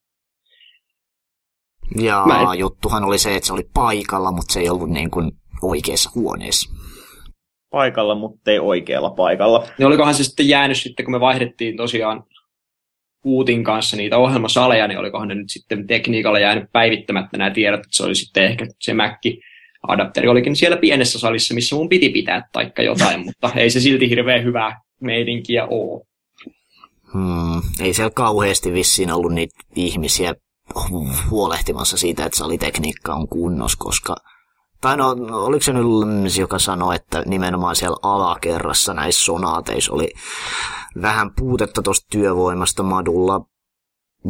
[2.01, 2.59] Ja en...
[2.59, 6.71] juttuhan oli se, että se oli paikalla, mutta se ei ollut niin kuin oikeassa huoneessa.
[7.69, 9.67] Paikalla, mutta ei oikealla paikalla.
[9.77, 12.23] Niin olikohan se sitten jäänyt sitten, kun me vaihdettiin tosiaan
[13.25, 17.95] Uutin kanssa niitä ohjelmasaleja, niin olikohan ne nyt sitten tekniikalla jäänyt päivittämättä nämä tiedot, että
[17.95, 19.39] se oli sitten ehkä se Mäkki
[19.87, 24.09] adapteri olikin siellä pienessä salissa, missä mun piti pitää taikka jotain, mutta ei se silti
[24.09, 26.03] hirveän hyvää meidinkiä ole.
[27.13, 30.35] Hmm, ei siellä kauheasti vissiin ollut niitä ihmisiä
[31.29, 34.15] huolehtimassa siitä, että salitekniikka on kunnossa, koska
[34.81, 40.13] tai no, oliko se nyt joka sanoi, että nimenomaan siellä alakerrassa näissä sonaateissa oli
[41.01, 43.41] vähän puutetta tuosta työvoimasta madulla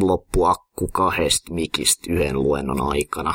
[0.01, 3.33] loppuakku kahdesta mikistä yhden luennon aikana.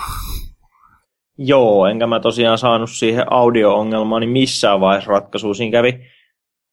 [1.38, 5.54] Joo, enkä mä tosiaan saanut siihen audio-ongelmaan niin missään vaiheessa ratkaisua.
[5.54, 5.92] Siinä kävi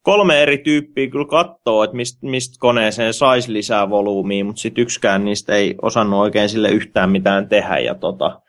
[0.06, 5.26] kolme eri tyyppiä kyllä katsoo, että mistä mist koneeseen saisi lisää volyymiä, mutta sitten yksikään
[5.26, 7.80] niistä ei osannut oikein sille yhtään mitään tehdä.
[7.80, 8.42] Ja tota,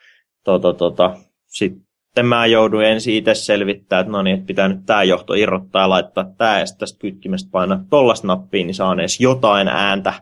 [0.44, 1.16] tota, tota,
[1.46, 5.82] sitten mä jouduin ensin itse selvittää, että no niin, että pitää nyt tämä johto irrottaa
[5.82, 10.12] ja laittaa tämä ja tästä kytkimestä painaa tollasta nappia, niin saa edes jotain ääntä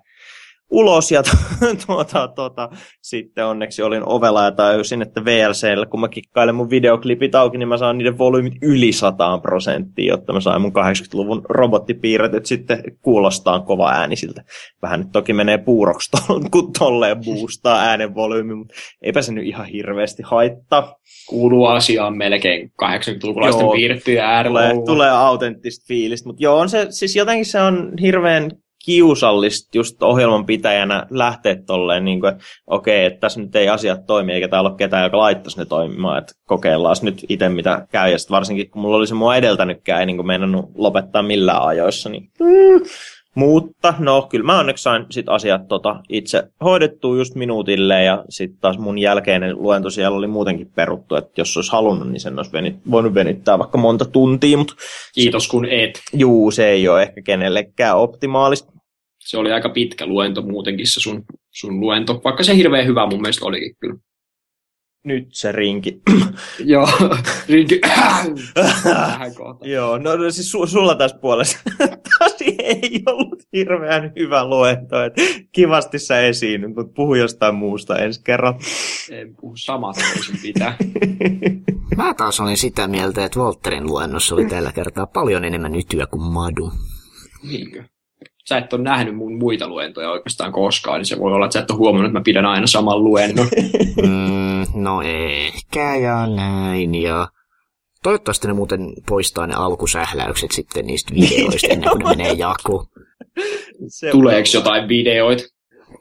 [0.70, 1.22] ulos ja
[1.86, 2.68] tuota, tuota,
[3.02, 7.68] sitten onneksi olin ovella ja tajusin, että VLCllä, kun mä kikkailen mun videoklipit auki, niin
[7.68, 13.60] mä saan niiden volyymit yli 100 prosenttia, jotta mä sain mun 80-luvun robottipiirretyt sitten kuulostaa
[13.60, 14.44] kova äänisiltä.
[14.82, 16.10] Vähän nyt toki menee puuroksi
[16.52, 20.96] kun tolleen boostaa äänen volyymi, mutta eipä se nyt ihan hirveästi haittaa.
[21.28, 24.60] Kuuluu asiaan melkein 80-lukulaisten piirrettyjä äärellä.
[24.70, 28.50] Tulee, tulee autenttista fiilistä, mutta joo, on se, siis jotenkin se on hirveän
[28.84, 34.06] kiusallista just ohjelman pitäjänä lähteä tolleen, niin kuin, että okei, että tässä nyt ei asiat
[34.06, 38.10] toimi, eikä täällä ole ketään, joka laittaisi ne toimimaan, että kokeillaan nyt itse mitä käy,
[38.10, 42.08] ja varsinkin kun mulla oli se mua edeltänytkään, ei niin kuin meinannut lopettaa millään ajoissa,
[42.08, 42.30] niin
[43.34, 48.60] mutta no, kyllä mä onneksi sain sit asiat tota, itse hoidettua just minuutille ja sitten
[48.60, 52.52] taas mun jälkeinen luento siellä oli muutenkin peruttu, että jos olisi halunnut, niin sen olisi
[52.52, 54.58] venit, voinut venyttää vaikka monta tuntia.
[54.58, 54.74] Mutta
[55.14, 56.00] Kiitos kun et.
[56.12, 58.73] Juu, se ei ole ehkä kenellekään optimaalista.
[59.24, 63.20] Se oli aika pitkä luento muutenkin se sun, sun luento, vaikka se hirveän hyvä mun
[63.20, 63.96] mielestä olikin kyllä
[65.04, 66.02] nyt se rinki.
[66.64, 66.88] Joo,
[67.48, 67.80] rinki.
[69.74, 71.58] Joo, no, no siis su- sulla tässä puolessa
[72.18, 75.02] tosi ei ollut hirveän hyvä luento.
[75.02, 75.14] Et
[75.52, 78.54] kivasti sä esiin, mutta puhu jostain muusta ensi kerran.
[79.10, 80.76] En puhu samat voisin pitää.
[81.96, 86.32] Mä taas olin sitä mieltä, että Walterin luennossa oli tällä kertaa paljon enemmän ytyä kuin
[86.32, 86.72] Madu.
[87.42, 87.84] Niinkö?
[88.48, 91.60] Sä et ole nähnyt mun muita luentoja oikeastaan koskaan, niin se voi olla, että sä
[91.60, 93.46] et ole huomannut, että mä pidän aina saman luennon.
[94.02, 97.28] mm, no ehkä ja näin, ja
[98.02, 102.86] toivottavasti ne muuten poistaa ne alkusähläykset sitten niistä videoista ennen kuin ne menee jakoon.
[104.12, 105.44] Tuleeko jotain videoita?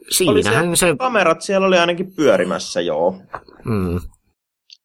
[0.09, 0.95] siinähän oli se...
[0.99, 3.21] Kamerat siellä oli ainakin pyörimässä, joo.
[3.65, 3.99] Mm.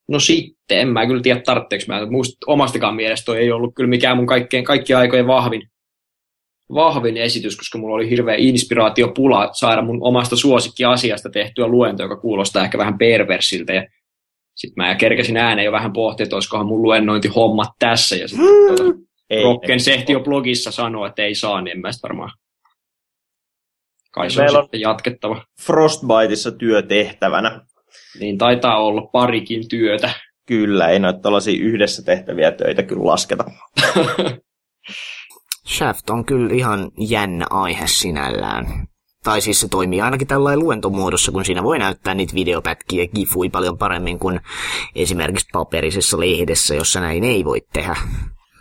[0.09, 2.07] No sitten, en mä kyllä tiedä tarvitseeko mä.
[2.07, 5.62] Muista omastakaan mielestä toi ei ollut kyllä mikään mun kaikkein, kaikki aikojen vahvin,
[6.75, 12.65] vahvin esitys, koska mulla oli hirveä inspiraatiopula saada mun omasta suosikkiasiasta tehtyä luento, joka kuulostaa
[12.65, 13.73] ehkä vähän perversiltä.
[13.73, 13.87] Ja
[14.57, 18.17] sitten mä kerkesin ääneen jo vähän pohtia, että olisikohan mun luennointihommat tässä.
[18.17, 18.85] Ja sitten tuota,
[19.43, 22.31] Rocken Sehti jo blogissa sanoo, että ei saa, niin en mä varmaan.
[24.11, 25.45] Kai se on on- sitten jatkettava.
[25.61, 27.61] Frostbiteissa työtehtävänä.
[28.21, 30.11] Niin taitaa olla parikin työtä.
[30.47, 33.45] Kyllä, ei noita tällaisia yhdessä tehtäviä töitä kyllä lasketa.
[35.69, 38.89] Shaft on kyllä ihan jännä aihe sinällään.
[39.25, 43.79] Tai siis se toimii ainakin tällainen luentomuodossa, kun siinä voi näyttää niitä videopätkiä gifui paljon
[43.79, 44.41] paremmin kuin
[44.95, 47.97] esimerkiksi paperisessa lehdessä, jossa näin ei voi tehdä.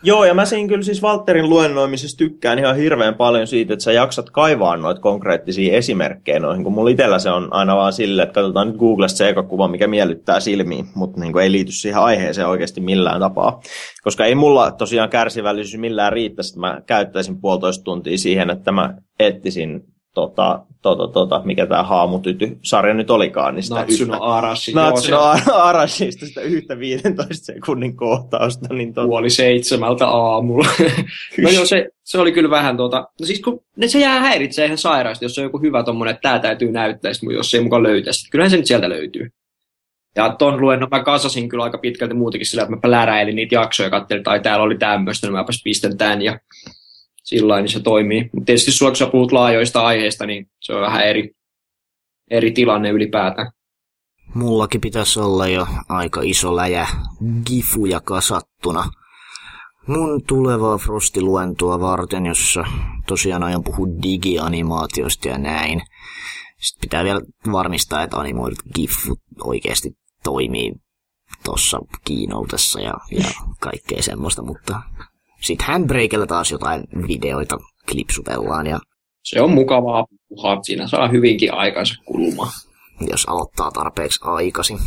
[0.07, 3.91] Joo, ja mä siinä kyllä siis Valterin luennoimisessa tykkään ihan hirveän paljon siitä, että sä
[3.91, 8.33] jaksat kaivaa noita konkreettisia esimerkkejä noihin, kun mulla itsellä se on aina vaan silleen, että
[8.33, 12.47] katsotaan nyt Googlesta se eka kuva, mikä miellyttää silmiin, mutta niin ei liity siihen aiheeseen
[12.47, 13.61] oikeasti millään tapaa.
[14.03, 18.93] Koska ei mulla tosiaan kärsivällisyys millään riittäisi, että mä käyttäisin puolitoista tuntia siihen, että mä
[19.19, 19.81] etsisin
[20.17, 23.55] tota, tota, tota, mikä tämä haamutyty-sarja nyt olikaan.
[23.55, 24.71] Niin sitä Natsuno Arashi.
[24.71, 28.73] joo, se Natsuno Arashista sitä yhtä 15 sekunnin kohtausta.
[28.73, 30.67] Niin tota, puoli seitsemältä aamulla.
[31.43, 34.65] no joo, se, se oli kyllä vähän tuota, no siis kun ne se jää häiritsee
[34.65, 37.83] ihan sairaasti, jos on joku hyvä tommonen, että tää täytyy näyttää, sit, jos ei mukaan
[37.83, 38.31] löytää sitä.
[38.31, 39.29] Kyllähän se nyt sieltä löytyy.
[40.15, 43.87] Ja ton luennon mä kasasin kyllä aika pitkälti muutenkin sillä, että mä pläräilin niitä jaksoja
[43.87, 46.39] ja katselin, että ai täällä oli tämmöistä, niin mäpäs pistän tän ja
[47.27, 48.29] sillä niin se toimii.
[48.33, 51.31] Mutta tietysti sulla, kun sä puhut laajoista aiheista, niin se on vähän eri,
[52.31, 53.51] eri tilanne ylipäätään.
[54.33, 56.87] Mullakin pitäisi olla jo aika iso läjä
[57.45, 58.83] gifuja kasattuna.
[59.87, 62.63] Mun tulevaa Frosti-luentoa varten, jossa
[63.07, 65.81] tosiaan aion puhua digianimaatiosta ja näin.
[66.59, 69.91] Sitten pitää vielä varmistaa, että animoidut gifut oikeasti
[70.23, 70.71] toimii
[71.45, 74.81] tuossa kiinoutessa ja, ja kaikkea semmoista, mutta
[75.41, 77.57] sitten handbrakeilla taas jotain videoita
[77.91, 78.79] klipsutellaan ja
[79.23, 82.51] Se on mukavaa puhua, siinä saa hyvinkin aikansa kulumaan.
[83.09, 84.79] jos aloittaa tarpeeksi aikaisin.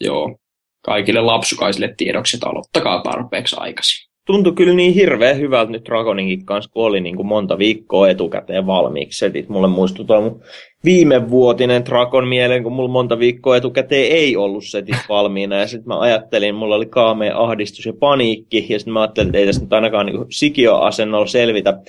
[0.00, 0.38] Joo,
[0.84, 4.09] kaikille lapsukaisille tiedoksi, että aloittakaa tarpeeksi aikaisin.
[4.32, 8.66] Tuntui kyllä niin hirveän hyvältä nyt Dragoninkin kanssa, kun oli niin kuin monta viikkoa etukäteen
[8.66, 9.48] valmiiksi setit.
[9.48, 10.40] Mulle muistuttaa mun
[10.84, 15.56] viime vuotinen Dragon mieleen, kun mulla monta viikkoa etukäteen ei ollut setit valmiina.
[15.56, 18.66] Ja sitten mä ajattelin, mulla oli kaamea ahdistus ja paniikki.
[18.68, 21.80] Ja sitten mä ajattelin, että ei tässä nyt ainakaan niin sikioasennolla selvitä.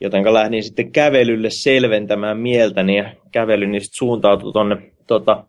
[0.00, 5.44] Joten lähdin sitten kävelylle selventämään mieltäni ja kävelyn niin suuntautui tonne tota,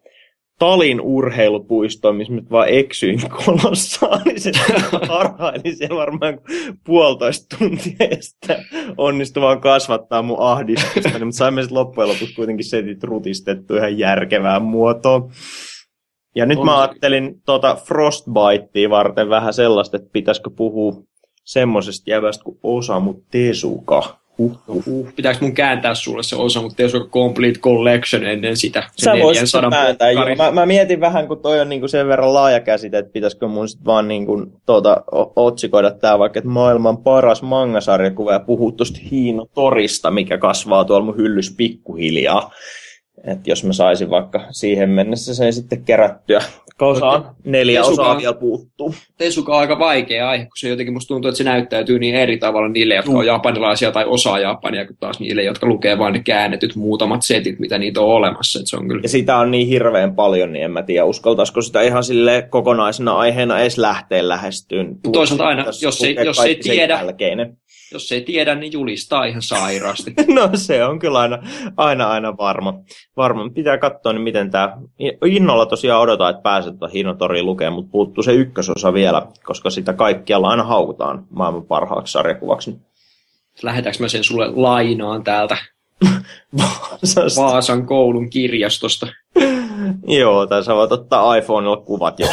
[0.59, 4.51] Talin urheilupuistoon, missä nyt vaan eksyin kolossaan, niin se
[5.07, 6.39] harhaili siellä varmaan
[6.85, 8.65] puolitoista tuntia sitten
[8.97, 13.97] onnistui vaan kasvattaa mun ahdistusta, niin, mutta saimme sitten loppujen lopuksi kuitenkin setit rutistettu ihan
[13.97, 15.31] järkevään muotoon.
[16.35, 16.77] Ja nyt On mä se.
[16.77, 21.03] ajattelin tota Frostbitea varten vähän sellaista, että pitäisikö puhua
[21.43, 24.18] semmoisesta jävästä kuin Osamu Tezuka.
[24.39, 24.83] Huh, huh.
[24.87, 28.83] Uh, pitääkö mun kääntää sulle se osa, mutta jos on Complete Collection ennen sitä.
[28.95, 30.35] se Sä voisit 400 päättää, joo.
[30.35, 33.69] Mä, mä, mietin vähän, kun toi on niinku sen verran laaja käsite, että pitäisikö mun
[33.69, 35.03] sit vaan niinku, tuota,
[35.35, 41.05] otsikoida tää vaikka, että maailman paras mangasarjakuva ja puhua tosta Hiino Torista, mikä kasvaa tuolla
[41.05, 42.51] mun hyllys pikkuhiljaa.
[43.23, 46.41] Että jos mä saisin vaikka siihen mennessä sen sitten kerättyä.
[46.81, 48.95] Osaan neljä Tesuka- osaa vielä puuttuu.
[49.17, 52.37] Tesuka on aika vaikea aihe, kun se jotenkin musta tuntuu, että se näyttäytyy niin eri
[52.37, 56.19] tavalla niille, jotka on japanilaisia tai osaa japania, kuin taas niille, jotka lukee vain ne
[56.23, 58.59] käännetyt muutamat setit, mitä niitä on olemassa.
[58.59, 61.61] Että se on kyllä Ja sitä on niin hirveän paljon, niin en mä tiedä, uskaltaisiko
[61.61, 64.95] sitä ihan sille kokonaisena aiheena edes lähteä lähestyyn.
[65.11, 67.57] toisaalta aina, jos ei- jos ei tiedä- Jälkeinen.
[67.91, 70.13] Jos ei tiedä, niin julistaa ihan sairaasti.
[70.27, 71.37] No se on kyllä aina,
[71.77, 72.73] aina, aina varma.
[73.17, 73.49] varma.
[73.49, 74.77] Pitää katsoa, niin miten tämä...
[75.25, 79.93] Innolla tosiaan odotan, että pääset tuota Hinotoriin lukemaan, mutta puuttuu se ykkösosa vielä, koska sitä
[79.93, 82.75] kaikkialla aina haukutaan maailman parhaaksi sarjakuvaksi.
[83.63, 85.57] Lähetäänkö mä sen sulle lainaan täältä.
[87.37, 89.07] Vaasan koulun kirjastosta?
[90.07, 92.27] Joo, tai sä voit ottaa iPhonella kuvat jo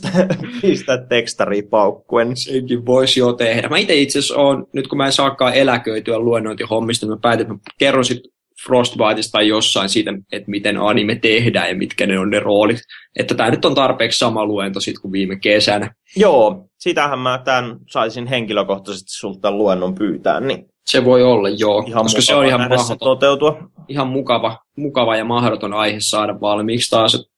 [0.62, 2.36] pistää tekstariin paukkuen.
[2.36, 3.68] Senkin voisi jo tehdä.
[3.68, 7.42] Mä itse itse asiassa on, nyt kun mä en saakaan eläköityä luennointihommista, niin mä päätin,
[7.42, 8.32] että mä kerron sitten
[8.66, 12.80] Frostbiteista tai jossain siitä, että miten anime tehdään ja mitkä ne on ne roolit.
[13.18, 15.94] Että tämä nyt on tarpeeksi sama luento sitten kuin viime kesänä.
[16.16, 22.02] Joo, sitähän mä tämän saisin henkilökohtaisesti sulta luennon pyytää, niin Se voi olla, joo, ihan
[22.02, 23.58] koska se on ihan, mahdoton, toteutua.
[23.88, 27.28] ihan mukava, mukava ja mahdoton aihe saada valmiiksi taas.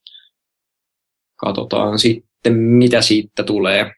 [1.36, 3.92] Katsotaan sitten, mitä siitä tulee.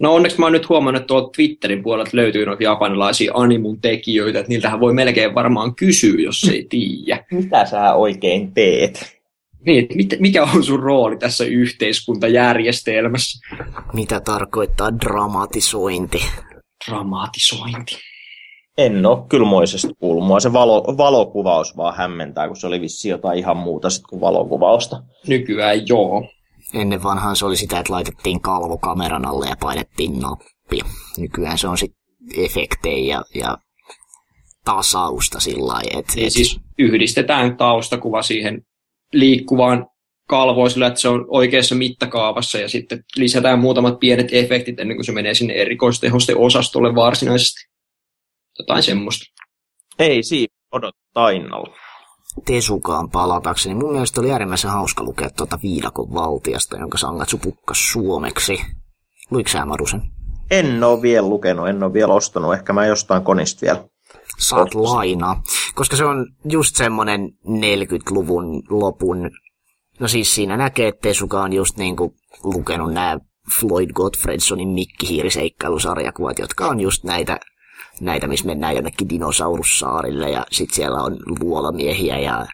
[0.00, 4.38] No onneksi mä oon nyt huomannut, että tuolta Twitterin puolelta löytyy noita japanilaisia animun tekijöitä,
[4.38, 7.24] että niiltähän voi melkein varmaan kysyä, jos ei tiedä.
[7.30, 9.22] Mitä sä oikein teet?
[9.66, 9.86] Niin,
[10.18, 13.56] mikä on sun rooli tässä yhteiskuntajärjestelmässä?
[13.92, 16.24] Mitä tarkoittaa dramatisointi?
[16.88, 18.11] Dramatisointi.
[18.78, 20.26] En ole kylmoisesti kuullut.
[20.26, 24.20] Mua se valo, valokuvaus vaan hämmentää, kun se oli vissi jotain ihan muuta sit kuin
[24.20, 25.02] valokuvausta.
[25.26, 26.28] Nykyään joo.
[26.74, 30.84] Ennen vanhaan se oli sitä, että laitettiin kalvo kameran alle ja painettiin nappia.
[31.18, 32.02] Nykyään se on sitten
[32.36, 33.58] efektejä ja, ja
[34.64, 35.98] tasausta sillä lailla.
[35.98, 36.32] Et, niin et...
[36.32, 38.62] siis yhdistetään taustakuva siihen
[39.12, 39.86] liikkuvaan
[40.28, 45.04] kalvoon sillä, että se on oikeassa mittakaavassa ja sitten lisätään muutamat pienet efektit ennen kuin
[45.04, 47.71] se menee sinne erikoistehosten osastolle varsinaisesti.
[48.58, 49.24] Jotain semmoista.
[49.98, 51.76] Ei siinä odottaa innalla.
[52.46, 53.74] Tesukaan palatakseni.
[53.74, 58.58] Mun mielestä oli äärimmäisen hauska lukea tuota Viidakon valtiasta, jonka Sangatsu pukkas suomeksi.
[59.30, 60.02] Luiko sä Marusen?
[60.50, 62.54] En ole vielä lukenut, en ole vielä ostanut.
[62.54, 63.84] Ehkä mä jostain konista vielä.
[64.38, 65.42] Saat lainaa.
[65.74, 69.30] Koska se on just semmonen 40-luvun lopun...
[70.00, 73.18] No siis siinä näkee, että Tesuka on just niinku lukenut nämä
[73.58, 77.38] Floyd Gottfredsonin mikkihiiriseikkailusarjakuvat, jotka on just näitä
[78.02, 82.46] näitä, missä mennään jonnekin dinosaurussaarille ja sitten siellä on luolamiehiä ja,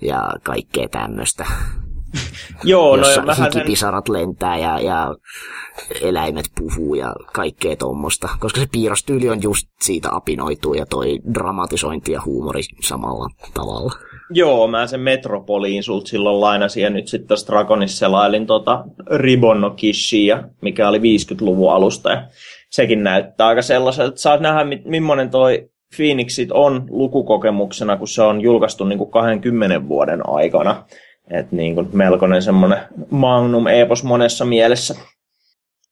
[0.00, 1.46] ja kaikkea tämmöistä.
[2.64, 4.12] Joo, no jossa hikipisarat sen...
[4.12, 5.14] lentää ja, ja
[6.00, 8.28] eläimet puhuu ja kaikkea tuommoista.
[8.40, 13.92] Koska se piirrostyyli on just siitä apinoitu ja toi dramatisointi ja huumori samalla tavalla.
[14.30, 18.84] Joo, mä sen Metropoliin sulta silloin lainasin ja nyt sitten tässä Dragonissa selailin tota
[19.16, 22.10] Ribonno Kishia, mikä oli 50-luvun alusta.
[22.10, 22.22] Ja
[22.72, 28.84] sekin näyttää aika sellaiselta, saat nähdä, millainen toi Phoenixit on lukukokemuksena, kun se on julkaistu
[28.84, 30.84] niin kuin 20 vuoden aikana.
[31.30, 32.78] Et niin kuin melkoinen semmoinen
[33.10, 34.94] magnum epos monessa mielessä.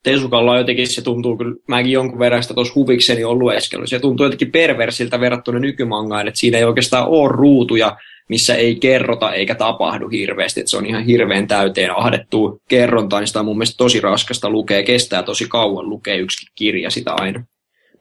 [0.02, 4.26] Tesukalla jotenkin se tuntuu, kyllä mäkin jonkun verran sitä tuossa huvikseni on lueskellut, se tuntuu
[4.26, 7.96] jotenkin perversiltä verrattuna nykymangaan, että siinä ei oikeastaan ole ruutuja,
[8.30, 13.26] missä ei kerrota eikä tapahdu hirveästi, että se on ihan hirveän täyteen ahdettu kerronta, niin
[13.26, 17.44] sitä on mun mielestä tosi raskasta lukea, kestää tosi kauan lukea yksi kirja sitä aina.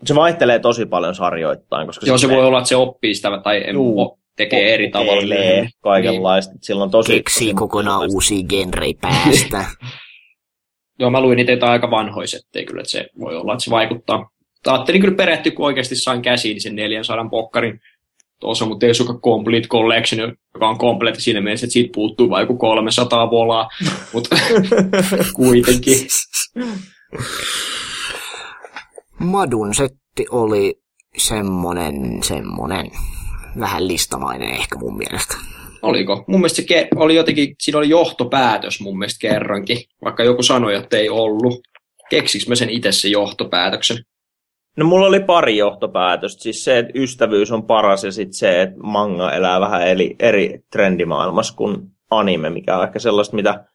[0.05, 1.87] Se vaihtelee tosi paljon sarjoittain.
[1.87, 5.35] Koska Joo, se, se voi olla, että se oppii sitä tai Juu, tekee eri tavalla.
[5.81, 6.53] kaikenlaista.
[6.53, 6.63] Niin.
[6.63, 9.65] Silloin tosi, Keksii tosi kokonaan uusia genrejä päästä.
[10.99, 14.29] Joo, mä luin niitä aika vanhoja ettei kyllä, että se voi olla, että se vaikuttaa.
[14.67, 17.79] Ajattelin kyllä perehtyä, kun oikeasti sain käsiin sen 400 pokkarin
[18.39, 22.43] tuossa on mun Tesuka Complete Collection, joka on kompleetti siinä mielessä, että siitä puuttuu vain
[22.43, 23.69] joku 300 volaa,
[24.13, 24.35] mutta
[25.35, 25.97] kuitenkin.
[29.19, 30.79] Madun setti oli
[31.17, 32.91] semmonen, semmonen,
[33.59, 35.35] vähän listamainen ehkä mun mielestä.
[35.81, 36.23] Oliko?
[36.27, 40.97] Mun mielestä se oli jotenkin, siinä oli johtopäätös mun mielestä kerrankin, vaikka joku sanoi, että
[40.97, 41.61] ei ollut.
[42.09, 43.97] Keksiks mä sen itse sen johtopäätöksen?
[44.77, 46.43] No mulla oli pari johtopäätöstä.
[46.43, 50.59] Siis se, että ystävyys on paras ja sitten se, että manga elää vähän eri, eri
[50.71, 51.77] trendimaailmassa kuin
[52.09, 53.65] anime, mikä on ehkä sellaista, mitä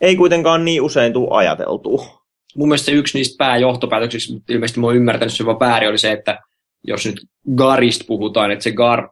[0.00, 2.22] ei kuitenkaan niin usein tule ajateltua.
[2.56, 6.38] Mun mielestä se yksi niistä pääjohtopäätöksistä, ilmeisesti mä oon ymmärtänyt se väärin, oli se, että
[6.86, 7.20] jos nyt
[7.56, 9.08] Garista puhutaan, että se Gar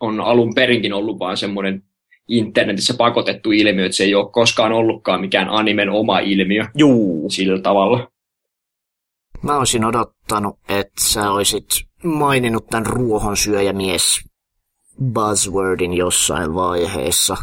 [0.00, 1.82] on alun perinkin ollut vaan semmoinen
[2.28, 7.30] internetissä pakotettu ilmiö, että se ei ole koskaan ollutkaan mikään animen oma ilmiö Juu.
[7.30, 8.11] sillä tavalla.
[9.42, 11.64] Mä olisin odottanut, että sä olisit
[12.04, 14.02] maininnut tämän ruohonsyöjämies
[15.12, 17.36] buzzwordin jossain vaiheessa,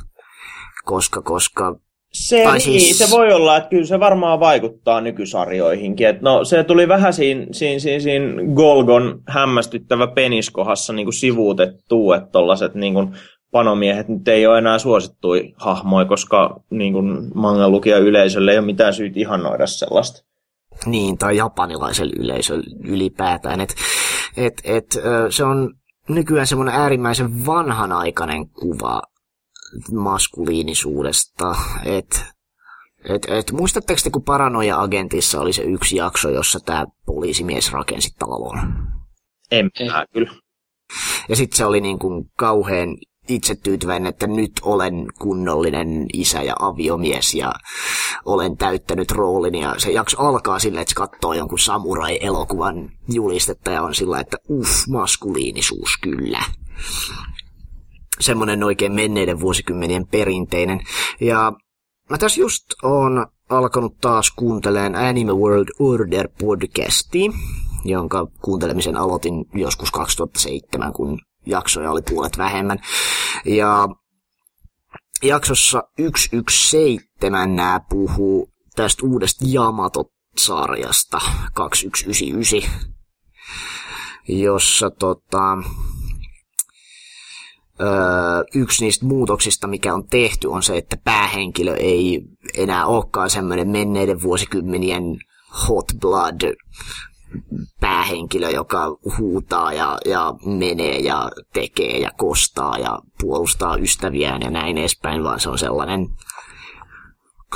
[0.85, 1.75] koska, koska
[2.13, 2.83] se, tai siis...
[2.83, 6.07] niin, se voi olla, että kyllä se varmaan vaikuttaa nykysarjoihinkin.
[6.07, 12.29] Et no, se tuli vähän siinä, siinä, siinä, siinä Golgon hämmästyttävä peniskohassa niin sivuutettu, että
[12.31, 13.15] tollaset niin kuin
[13.51, 18.65] panomiehet nyt ei ole enää suosittui hahmoja, koska niin kuin mangan lukija yleisölle ei ole
[18.65, 20.28] mitään syytä ihannoida sellaista.
[20.85, 23.61] Niin, tai japanilaiselle yleisölle ylipäätään.
[23.61, 23.75] Et,
[24.37, 24.85] et, et,
[25.29, 25.73] se on
[26.09, 29.01] nykyään semmoinen äärimmäisen vanhanaikainen kuva
[29.93, 31.55] maskuliinisuudesta.
[31.85, 32.23] Et,
[33.03, 38.59] et, et, muistatteko te, kun Paranoia-agentissa oli se yksi jakso, jossa tämä poliisimies rakensi talon?
[39.51, 39.69] En
[40.13, 40.33] kyllä.
[41.29, 42.97] Ja sitten se oli niin kuin kauhean
[43.29, 47.53] itsetyytyväinen, että nyt olen kunnollinen isä ja aviomies ja
[48.25, 49.55] olen täyttänyt roolin.
[49.55, 54.37] Ja se jakso alkaa silleen, että se katsoo jonkun samurai-elokuvan julistetta ja on sillä, että
[54.49, 56.43] uff, maskuliinisuus kyllä.
[58.19, 60.79] Semmoinen oikein menneiden vuosikymmenien perinteinen.
[61.21, 61.53] Ja
[62.09, 67.31] mä tässä just on alkanut taas kuunteleen Anime World Order podcastia,
[67.85, 72.79] jonka kuuntelemisen aloitin joskus 2007, kun jaksoja oli puolet vähemmän.
[73.45, 73.87] Ja
[75.23, 80.03] jaksossa 117 nämä puhuu tästä uudesta Yamato
[80.37, 81.21] sarjasta
[81.53, 82.71] 2199,
[84.27, 85.57] jossa tota,
[87.81, 92.21] öö, yksi niistä muutoksista, mikä on tehty, on se, että päähenkilö ei
[92.57, 95.03] enää olekaan semmoinen menneiden vuosikymmenien
[95.67, 96.55] hot blood
[97.81, 104.77] päähenkilö, joka huutaa ja, ja menee ja tekee ja kostaa ja puolustaa ystäviään ja näin
[104.77, 106.07] edespäin, vaan se on sellainen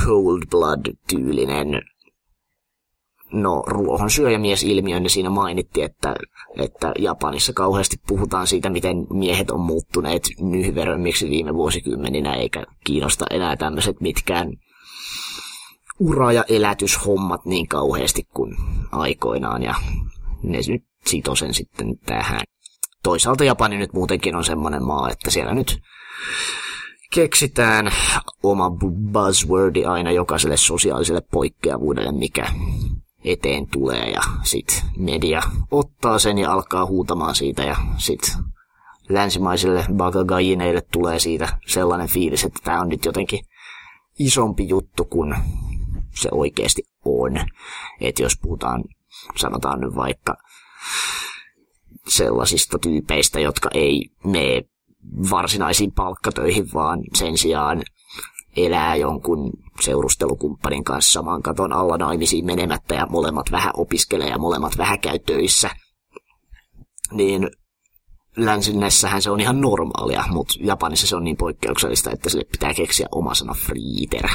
[0.06, 1.82] cold blood-tyylinen
[3.34, 6.16] no, ruohonsyöjämies-ilmiö, niin siinä mainittiin, että,
[6.58, 13.56] että Japanissa kauheasti puhutaan siitä, miten miehet on muuttuneet nyhverömmiksi viime vuosikymmeninä, eikä kiinnosta enää
[13.56, 14.54] tämmöiset mitkään
[16.00, 18.56] ura- ja elätyshommat niin kauheasti kuin
[18.92, 19.76] aikoinaan, ja
[20.44, 22.42] ne nyt sito sen sitten tähän.
[23.04, 25.80] Toisaalta Japani nyt muutenkin on semmoinen maa, että siellä nyt
[27.14, 27.92] keksitään
[28.44, 28.72] oma
[29.12, 32.46] buzzwordi aina jokaiselle sosiaaliselle poikkeavuudelle, mikä
[33.24, 35.42] eteen tulee ja sit media
[35.72, 38.38] ottaa sen ja alkaa huutamaan siitä ja sit
[39.10, 43.40] länsimaisille bagagajineille tulee siitä sellainen fiilis, että tämä on nyt jotenkin
[44.20, 45.36] isompi juttu kuin
[46.16, 47.32] se oikeasti on.
[48.02, 48.84] Että jos puhutaan,
[49.38, 50.38] sanotaan nyt vaikka
[52.08, 54.64] sellaisista tyypeistä, jotka ei mene
[55.30, 57.84] varsinaisiin palkkatöihin, vaan sen sijaan
[58.58, 59.52] elää jonkun
[59.82, 65.20] seurustelukumppanin kanssa saman katon alla naimisiin menemättä ja molemmat vähän opiskelee ja molemmat vähän käy
[65.20, 65.70] töissä,
[67.12, 67.50] niin
[68.38, 73.08] länsinnessähän se on ihan normaalia, mutta Japanissa se on niin poikkeuksellista, että sille pitää keksiä
[73.12, 74.30] oma sana friiter.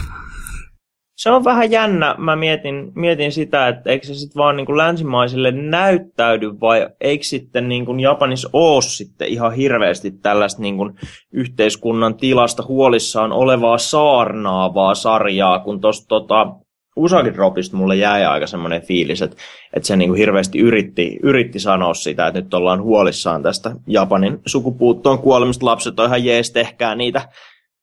[1.18, 2.14] Se on vähän jännä.
[2.18, 7.24] Mä mietin, mietin sitä, että eikö se sitten vaan niin kuin länsimaisille näyttäydy vai eikö
[7.24, 10.94] sitten niin kuin Japanissa ole sitten ihan hirveästi tällaista niin kuin
[11.32, 16.46] yhteiskunnan tilasta huolissaan olevaa saarnaavaa sarjaa, kun tuosta tota,
[16.96, 19.36] Usagi Dropista mulle jäi aika semmoinen fiilis, että,
[19.74, 24.40] että se niin kuin hirveästi yritti, yritti sanoa sitä, että nyt ollaan huolissaan tästä Japanin
[24.46, 25.66] sukupuuttoon kuolemista.
[25.66, 27.28] Lapset on ihan jees, tehkää niitä.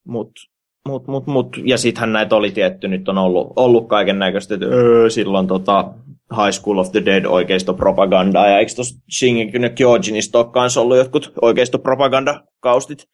[0.06, 0.40] Mutta
[0.86, 1.56] Mut, mut, mut.
[1.64, 5.92] Ja sittenhän näitä oli tietty, nyt on ollut, ollut kaiken näköistä, että öö, silloin tota
[6.36, 10.96] High School of the Dead oikeistopropagandaa, ja eikö tuossa Shingeki no Kyojinista ole kanssa ollut
[10.96, 13.08] jotkut oikeistopropagandakaustit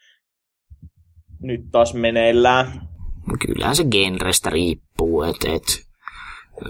[1.42, 2.66] nyt taas meneillään?
[3.46, 5.62] Kyllähän se genrestä riippuu, että et,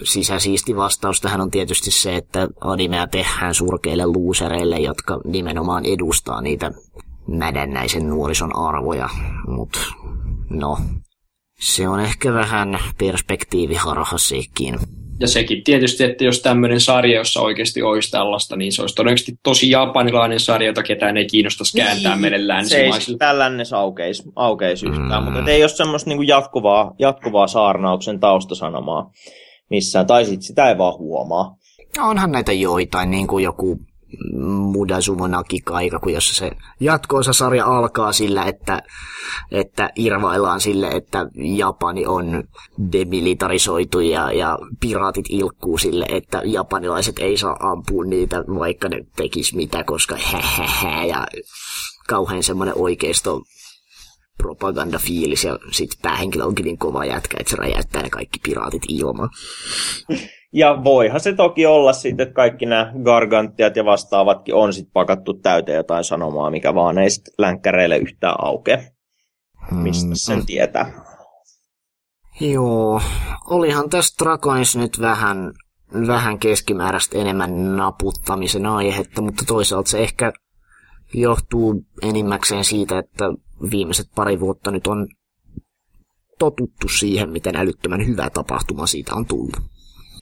[0.04, 6.70] sisäsiisti vastaus tähän on tietysti se, että animea tehdään surkeille luusereille, jotka nimenomaan edustaa niitä
[7.28, 9.08] mädännäisen nuorison arvoja,
[9.46, 9.78] mutta
[10.52, 10.78] No,
[11.60, 14.78] se on ehkä vähän perspektiiviharha sekin.
[15.20, 19.34] Ja sekin tietysti, että jos tämmöinen sarja, jossa oikeasti olisi tällaista, niin se olisi todennäköisesti
[19.42, 23.00] tosi japanilainen sarja, jota ketään ei kiinnostaisi kääntää niin, meille länsimaisille.
[23.00, 25.32] Se ei tällainen aukeisi, aukeisi yhtään, mm.
[25.32, 29.10] mutta ei ole semmoista niin jatkuvaa, jatkuvaa saarnauksen taustasanomaa
[29.70, 31.56] missään, tai sitten sitä ei vaan huomaa.
[31.98, 33.78] Onhan näitä joitain, niin kuin joku
[34.72, 36.50] Mudasumonaki Kaikaku, jossa se
[36.80, 38.82] jatkoosa sarja alkaa sillä, että,
[39.50, 42.44] että irvaillaan sille, että Japani on
[42.92, 49.54] demilitarisoitu ja, ja piraatit ilkkuu sille, että japanilaiset ei saa ampua niitä, vaikka ne tekis
[49.54, 51.26] mitä, koska hähähä ja
[52.08, 53.42] kauhean semmoinen oikeisto
[54.38, 59.28] propagandafiilis ja sitten päähenkilö onkin niin kova jätkä, että se räjäyttää ne kaikki piraatit ilman.
[60.52, 65.34] Ja voihan se toki olla sitten, että kaikki nämä gargantiat ja vastaavatkin on sitten pakattu
[65.34, 68.34] täyteen jotain sanomaa, mikä vaan ei sitten länkkäreille yhtään.
[69.70, 70.14] Mistä hmm.
[70.14, 70.92] sen tietää?
[72.40, 73.00] Joo,
[73.50, 75.52] olihan tässä Dragonis nyt vähän,
[76.06, 80.32] vähän keskimääräistä enemmän naputtamisen aihetta, mutta toisaalta se ehkä
[81.14, 83.24] johtuu enimmäkseen siitä, että
[83.70, 85.08] viimeiset pari vuotta nyt on
[86.38, 89.71] totuttu siihen, miten älyttömän hyvä tapahtuma siitä on tullut.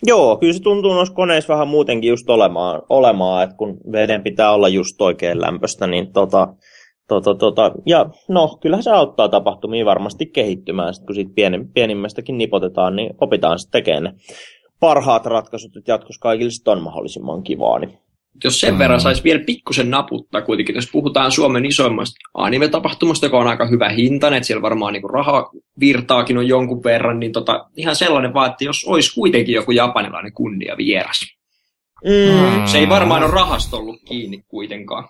[0.06, 4.52] Joo, kyllä se tuntuu noissa koneissa vähän muutenkin just olemaan, olemaan että kun veden pitää
[4.52, 6.48] olla just oikein lämpöstä, niin tota,
[7.08, 12.38] tota, tota, ja no, kyllähän se auttaa tapahtumia varmasti kehittymään, sit kun siitä pienim, pienimmästäkin
[12.38, 14.12] nipotetaan, niin opitaan sitten tekemään ne
[14.80, 17.98] parhaat ratkaisut, että jatkossa kaikille sitten on mahdollisimman kivaa, niin
[18.44, 18.78] jos sen mm.
[18.78, 23.88] verran saisi vielä pikkusen naputtaa kuitenkin, jos puhutaan Suomen isoimmasta anime-tapahtumasta, joka on aika hyvä
[23.88, 28.64] hintainen, että siellä varmaan niin rahavirtaakin on jonkun verran, niin tota, ihan sellainen vaan, että
[28.64, 31.20] jos olisi kuitenkin joku japanilainen kunnia vieras.
[32.04, 32.66] Mm.
[32.66, 35.08] Se ei varmaan ole rahasta ollut kiinni kuitenkaan.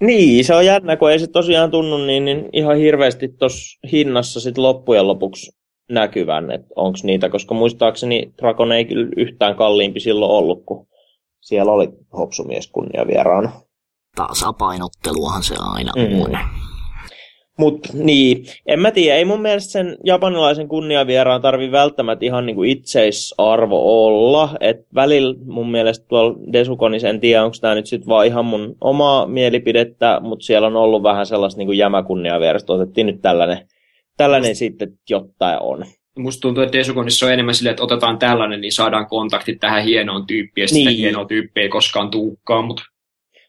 [0.00, 4.40] Niin, se on jännä, kun ei se tosiaan tunnu niin, niin ihan hirveästi tuossa hinnassa
[4.40, 5.52] sit loppujen lopuksi
[5.90, 10.88] näkyvän, että onko niitä, koska muistaakseni Dragon ei kyllä yhtään kalliimpi silloin ollut kuin
[11.46, 11.88] siellä oli
[12.18, 13.52] hopsumies kunnia vieraana.
[14.16, 16.20] Tasapainotteluahan se aina mm.
[16.20, 16.38] on.
[17.58, 22.62] Mutta niin, en mä tiedä, ei mun mielestä sen japanilaisen kunniavieraan tarvi välttämättä ihan niinku
[22.62, 24.56] itseisarvo olla.
[24.60, 28.76] Et välillä mun mielestä tuolla Desukonissa, en tiedä onko tämä nyt sitten vaan ihan mun
[28.80, 33.68] omaa mielipidettä, mutta siellä on ollut vähän sellaista niinku jämäkunniavierasta, otettiin nyt tällainen,
[34.16, 35.84] tällainen sitten, jotta on.
[36.16, 40.26] Musta tuntuu, että Desukonissa on enemmän silleen, että otetaan tällainen, niin saadaan kontaktit tähän hienoon
[40.26, 40.88] tyyppiin, ja niin.
[40.88, 42.82] sitä hienoa tyyppiä ei koskaan tuukkaan, mutta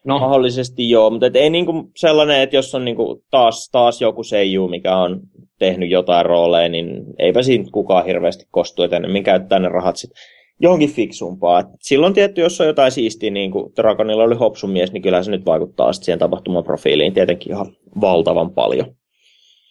[0.04, 0.18] No.
[0.18, 4.68] Mahdollisesti joo, mutta et ei niinku sellainen, että jos on niinku taas, taas joku seiju,
[4.68, 5.20] mikä on
[5.58, 10.18] tehnyt jotain rooleja, niin eipä siinä kukaan hirveästi kostu, että enemmän käyttää ne rahat sitten
[10.60, 11.60] johonkin fiksumpaa.
[11.60, 15.22] Et silloin tietty, jos on jotain siistiä, niin kuin Dragonilla oli Hopsun mies, niin kyllä
[15.22, 17.66] se nyt vaikuttaa sitten siihen tapahtumaprofiiliin tietenkin ihan
[18.00, 18.94] valtavan paljon.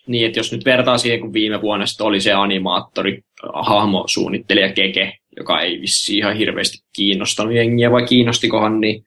[0.08, 3.22] Niin, että jos nyt vertaa siihen, kun viime vuonna oli se animaattori,
[3.54, 9.06] hahmosuunnittelija Keke, joka ei vissi ihan hirveästi kiinnostanut jengiä, vai kiinnostikohan, niin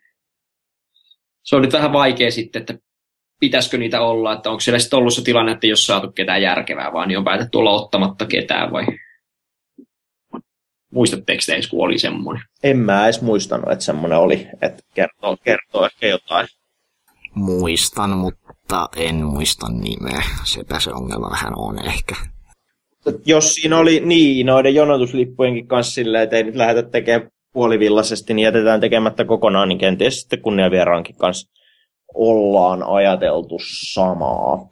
[1.42, 2.78] se on nyt vähän vaikea sitten, että
[3.40, 6.92] pitäisikö niitä olla, että onko siellä sitten ollut se tilanne, että jos saatu ketään järkevää,
[6.92, 8.86] vaan niin on päätetty olla ottamatta ketään vai
[10.90, 12.42] muistatteko te kun oli semmoinen?
[12.62, 16.48] En mä edes muistanut, että semmoinen oli, että kertoo, kertoo ehkä jotain.
[17.34, 18.49] Muistan, mutta
[18.97, 20.23] en muista nimeä.
[20.45, 22.16] Sepä se ongelma vähän on ehkä.
[23.27, 28.45] Jos siinä oli niin, noiden jonotuslippujenkin kanssa silleen, että ei nyt lähdetä tekemään puolivillaisesti, niin
[28.45, 31.51] jätetään tekemättä kokonaan, niin kenties sitten kunniavieraankin kanssa
[32.14, 33.59] ollaan ajateltu
[33.93, 34.68] samaa.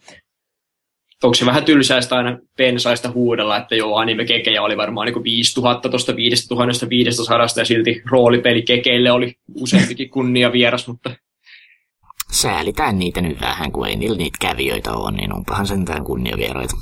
[1.22, 5.88] Onko se vähän tylsäistä aina pensaista huudella, että joo, anime kekejä oli varmaan niin 5000
[5.88, 11.10] tuosta 5500 ja silti roolipeli kekeille oli useampikin kunnia vieras, mutta...
[12.32, 16.76] Säälitään niitä nyt vähän, kun ei niillä niitä kävijöitä ole, niin onpahan sentään kunniavieraita.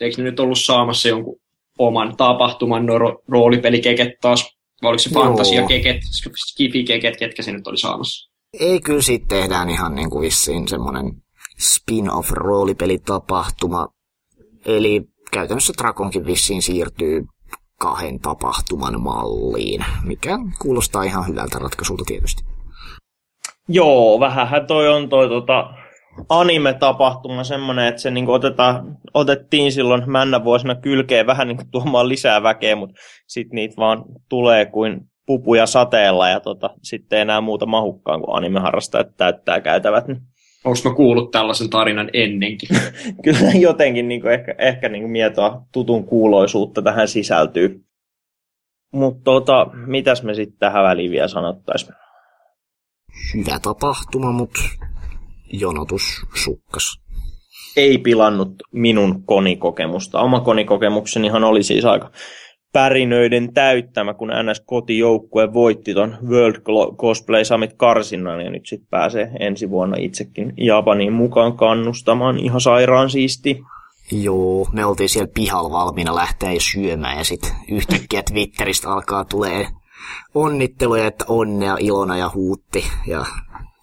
[0.00, 1.36] Eikö ne nyt ollut saamassa jonkun
[1.78, 2.94] oman tapahtuman no,
[3.28, 5.96] roolipelikeket taas vai oliko se fantasia-keket,
[6.36, 8.30] skifi-keket, ketkä se nyt oli saamassa?
[8.60, 11.22] Ei, kyllä siitä tehdään ihan niin kuin vissiin semmoinen
[11.58, 13.88] spin-off roolipelitapahtuma.
[14.64, 17.24] Eli käytännössä Drakonkin vissiin siirtyy
[17.80, 22.49] kahden tapahtuman malliin, mikä kuulostaa ihan hyvältä ratkaisulta tietysti.
[23.72, 25.70] Joo, vähän toi on toi tota,
[26.28, 32.42] anime-tapahtuma semmoinen, että se niin otetaan, otettiin silloin männä vuosina kylkeen vähän niin tuomaan lisää
[32.42, 37.66] väkeä, mutta sitten niitä vaan tulee kuin pupuja sateella ja tota, sitten ei enää muuta
[37.66, 40.08] mahukkaan, kun anime-harrastajat täyttää käytävät.
[40.08, 40.20] Niin.
[40.64, 42.68] Onko mä kuullut tällaisen tarinan ennenkin?
[43.24, 47.80] Kyllä jotenkin niin kuin ehkä, ehkä niin kuin mietoa tutun kuuloisuutta tähän sisältyy.
[48.92, 51.94] Mutta tota, mitäs me sitten tähän väliin vielä sanottaisiin?
[53.34, 54.60] Hyvä tapahtuma, mutta
[55.52, 56.02] jonotus
[56.34, 57.00] sukkas.
[57.76, 60.20] Ei pilannut minun konikokemusta.
[60.20, 62.10] Oma konikokemuksenihan oli siis aika
[62.72, 66.62] pärinöiden täyttämä, kun NS kotijoukkue voitti ton World
[66.96, 72.38] Cosplay Summit karsinnan ja nyt sitten pääsee ensi vuonna itsekin Japaniin mukaan kannustamaan.
[72.38, 73.60] Ihan sairaan siisti.
[74.12, 79.66] Joo, me oltiin siellä pihalla valmiina lähteä syömään ja sitten yhtäkkiä Twitteristä alkaa tulee
[80.34, 82.84] onnitteluja, että onnea, ilona ja huutti.
[83.06, 83.26] Ja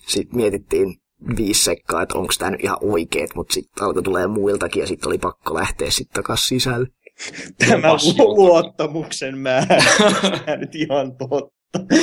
[0.07, 0.95] sitten mietittiin
[1.37, 5.07] viisi sekkaa, että onko tämä nyt ihan oikeet, mutta sitten alkoi tulee muiltakin ja sitten
[5.07, 6.87] oli pakko lähteä sitten takaisin sisälle.
[7.69, 9.77] Tämä luottamuksen määrä,
[10.57, 11.95] nyt ihan totta.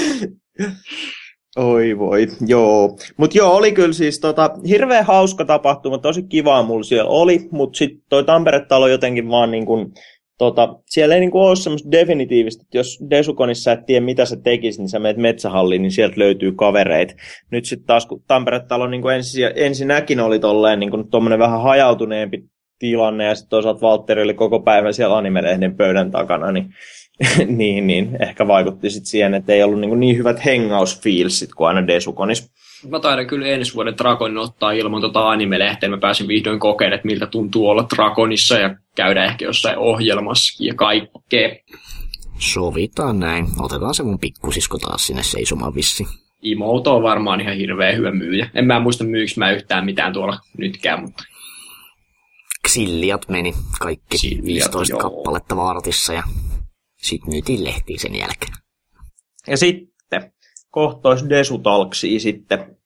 [1.56, 2.98] Oi voi, joo.
[3.16, 7.76] Mutta joo, oli kyllä siis tota, hirveän hauska tapahtuma, tosi kivaa mulla siellä oli, mutta
[7.76, 9.92] sitten toi Tampere-talo jotenkin vaan niin kuin,
[10.38, 14.78] tota, siellä ei niinku ole semmoista definitiivistä, että jos Desukonissa et tiedä, mitä sä tekisit,
[14.78, 17.16] niin sä menet metsähalliin, niin sieltä löytyy kavereit.
[17.50, 22.44] Nyt sitten taas, kun Tampere-talo niin ensi, ensinnäkin oli tolleen niin tuommoinen vähän hajautuneempi
[22.78, 26.66] tilanne, ja sitten toisaalta Valtteri oli koko päivän siellä animelehden pöydän takana, niin,
[27.58, 31.86] niin, niin ehkä vaikutti sitten siihen, että ei ollut niin, niin hyvät hengausfielsit kuin aina
[31.86, 32.54] Desukonissa
[32.90, 35.88] mä taidan kyllä ensi vuoden Dragonin ottaa ilman tota anime-lehteä.
[35.88, 40.74] Mä pääsin vihdoin kokeilemaan, että miltä tuntuu olla Dragonissa ja käydä ehkä jossain ohjelmassa ja
[40.74, 41.56] kaikkea.
[42.38, 43.46] Sovitaan näin.
[43.60, 46.06] Otetaan se mun pikkusisko taas sinne seisomaan vissi.
[46.42, 48.50] Imouto on varmaan ihan hirveä hyvä myyjä.
[48.54, 51.24] En mä muista myyks mä yhtään mitään tuolla nytkään, mutta...
[52.68, 55.00] Xilliat meni kaikki Xilliat, 15 joo.
[55.00, 56.22] kappaletta vartissa ja
[56.96, 58.52] sitten myytiin lehtiin sen jälkeen.
[59.46, 59.93] Ja sitten
[60.74, 62.76] kohtois Desutalksia sitten.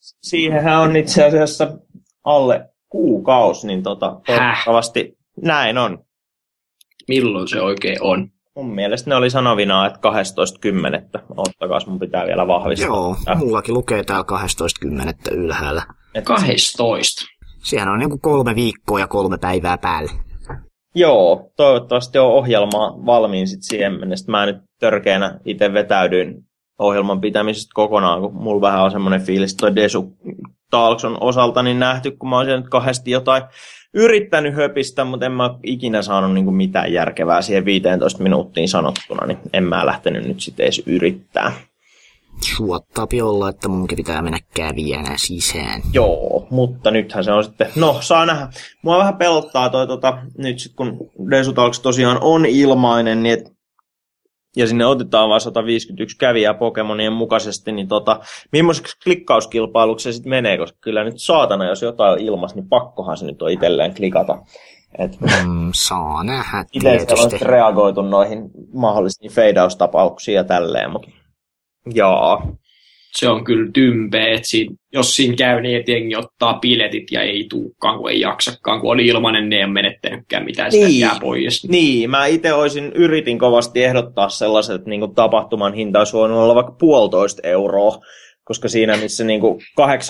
[0.00, 1.78] Siihenhän on itse asiassa
[2.24, 5.98] alle kuukausi, niin tota, toivottavasti näin on.
[7.08, 8.30] Milloin se oikein on?
[8.56, 10.00] Mun mielestä ne oli sanovina, että
[11.18, 11.22] 12.10.
[11.36, 12.86] Ottakaa, mun pitää vielä vahvistaa.
[12.86, 14.24] Joo, mullakin lukee täällä
[15.28, 15.34] 12.10.
[15.34, 15.82] ylhäällä.
[16.14, 17.24] Et 12.
[17.62, 20.10] Siellä on niinku kolme viikkoa ja kolme päivää päälle.
[20.94, 24.30] Joo, toivottavasti on ohjelma valmiin sitten siihen mennessä.
[24.30, 26.49] Mä nyt törkeänä itse vetäydyin
[26.80, 30.12] ohjelman pitämisestä kokonaan, kun mulla vähän on semmoinen fiilis, että Desu
[30.70, 33.42] Talkson osalta niin nähty, kun mä oon nyt kahdesti jotain
[33.94, 39.38] yrittänyt höpistä, mutta en mä ikinä saanut niin mitään järkevää siihen 15 minuuttiin sanottuna, niin
[39.52, 41.52] en mä lähtenyt nyt sitten edes yrittää.
[42.56, 45.82] Suottaapi olla, että munkin pitää mennä kävijänä sisään.
[45.92, 48.48] Joo, mutta nythän se on sitten, no saa nähdä.
[48.82, 53.49] Mua vähän pelottaa toi tota, nyt sitten kun Desutalks tosiaan on ilmainen, niin et,
[54.56, 58.20] ja sinne otetaan vain 151 kävijää Pokemonien mukaisesti, niin tota,
[58.52, 63.16] millaiseksi klikkauskilpailuksi se sitten menee, koska kyllä nyt saatana, jos jotain on ilmas, niin pakkohan
[63.16, 64.38] se nyt on itselleen klikata.
[64.98, 71.10] Et, mm, saa nähdä Itse on reagoitu noihin mahdollisiin feidaustapauksiin ja tälleen, mutta
[71.86, 72.42] Joo.
[73.12, 77.22] Se on kyllä tympeä, että siinä, jos siinä käy niin, että jengi ottaa piletit ja
[77.22, 80.86] ei tuukkaan, kun ei jaksakaan, kun oli ilmanen, niin ei ole menettänytkään mitään, niin.
[80.86, 81.68] sitä jää pois.
[81.68, 86.54] Niin, mä itse olisin, yritin kovasti ehdottaa sellaiset, että niin tapahtuman hinta olisi voinut olla
[86.54, 87.98] vaikka puolitoista euroa,
[88.44, 89.42] koska siinä missä niin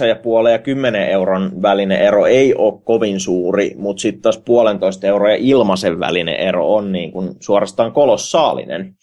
[0.09, 5.07] ja puolen ja kymmenen euron välinen ero ei ole kovin suuri, mutta sitten taas puolentoista
[5.07, 8.95] euroa ja ilmaisen välinen ero on niin kuin suorastaan kolossaalinen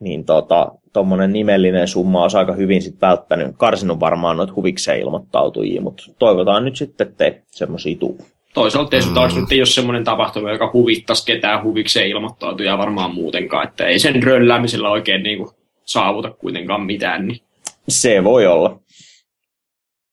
[0.00, 5.80] niin tota, tuommoinen nimellinen summa olisi aika hyvin sit välttänyt, karsinut varmaan noita huvikseen ilmoittautujia,
[5.80, 8.18] mutta toivotaan nyt sitten, ettei semmoisia tuu.
[8.54, 9.14] Toisaalta mm.
[9.14, 13.98] taas nyt ei ole semmoinen tapahtuma, joka huvittaisi ketään huvikseen ilmoittautuja varmaan muutenkaan, että ei
[13.98, 15.50] sen rölläämisellä oikein niin kuin
[15.84, 17.26] saavuta kuitenkaan mitään.
[17.26, 17.40] Niin.
[17.88, 18.78] Se voi olla.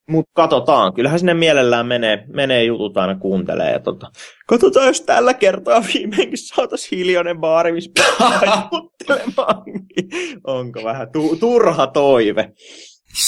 [0.10, 3.72] Mutta katsotaan, kyllähän sinne mielellään menee, menee jutut aina kuuntelee.
[3.72, 4.10] Ja tota,
[4.48, 7.92] katsotaan, jos tällä kertaa viimeinkin saataisiin hiljainen baari, missä
[8.72, 9.64] juttelemaan.
[10.48, 12.52] Onko vähän tu- turha toive?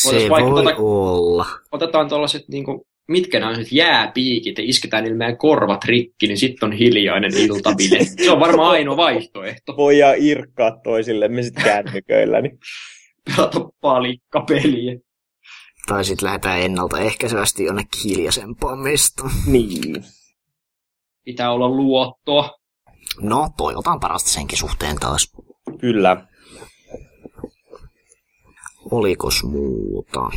[0.01, 1.45] Se voi tota, olla.
[1.71, 6.67] Otetaan tuollaiset niinku, mitkä nämä on jääpiikit ja isketään niille meidän korvat rikki, niin sitten
[6.67, 8.05] on hiljainen iltabile.
[8.25, 9.77] Se on varmaan ainoa vaihtoehto.
[9.77, 12.41] Voidaan irkkaa toisille sitten kännyköillä.
[12.41, 12.57] Niin.
[13.35, 14.97] Pelata palikkapeliä.
[15.87, 19.31] Tai sitten lähdetään ennaltaehkäisevästi jonnekin hiljaisempaan mestoon.
[19.47, 20.03] Niin.
[21.25, 22.49] Pitää olla luottoa.
[23.21, 25.31] No, toivotaan parasta senkin suhteen taas.
[25.79, 26.27] Kyllä.
[28.91, 30.29] Olikos muuta?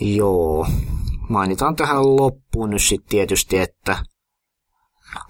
[0.00, 0.66] Joo.
[1.28, 3.98] Mainitaan tähän loppuun nyt sitten tietysti, että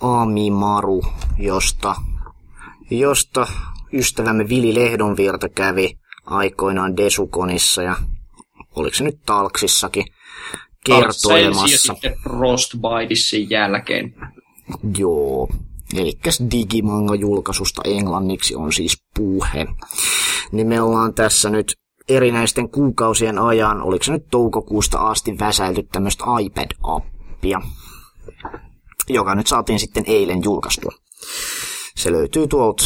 [0.00, 1.02] Ami Maru,
[1.38, 1.94] josta,
[2.90, 3.46] josta
[3.92, 7.96] ystävämme Vili Lehdonvirta kävi aikoinaan Desukonissa ja
[8.76, 10.04] oliko se nyt Talksissakin,
[10.84, 11.92] kertoilemassa.
[11.92, 14.14] Sitten Frostbitesin jälkeen.
[14.98, 15.48] Joo,
[15.96, 16.18] eli
[16.50, 19.66] Digimanga-julkaisusta englanniksi on siis puhe.
[20.52, 21.76] Niin me ollaan tässä nyt
[22.08, 27.66] erinäisten kuukausien ajan, oliko se nyt toukokuusta asti väsäilty tämmöistä iPad-appia,
[29.08, 30.92] joka nyt saatiin sitten eilen julkaistua.
[31.96, 32.84] Se löytyy tuolta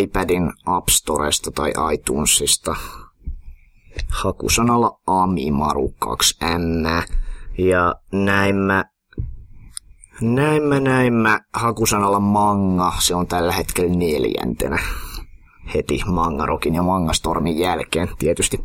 [0.00, 2.76] iPadin App Storesta tai iTunesista
[4.08, 7.06] hakusanalla Amimaru 2M.
[7.58, 8.84] Ja näin mä,
[10.20, 14.78] näin mä, näin mä hakusanalla manga, se on tällä hetkellä neljäntenä
[15.74, 18.60] heti Mangarokin ja Mangastormin jälkeen tietysti.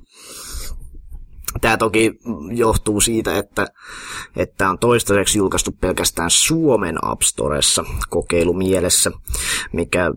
[1.62, 2.12] Tämä toki
[2.52, 3.68] johtuu siitä, että,
[4.36, 9.12] että on toistaiseksi julkaistu pelkästään Suomen App Storessa kokeilumielessä,
[9.74, 10.12] mikä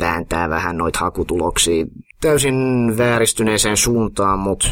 [0.00, 1.86] vääntää vähän noita hakutuloksia
[2.20, 2.54] täysin
[2.98, 4.68] vääristyneeseen suuntaan, mutta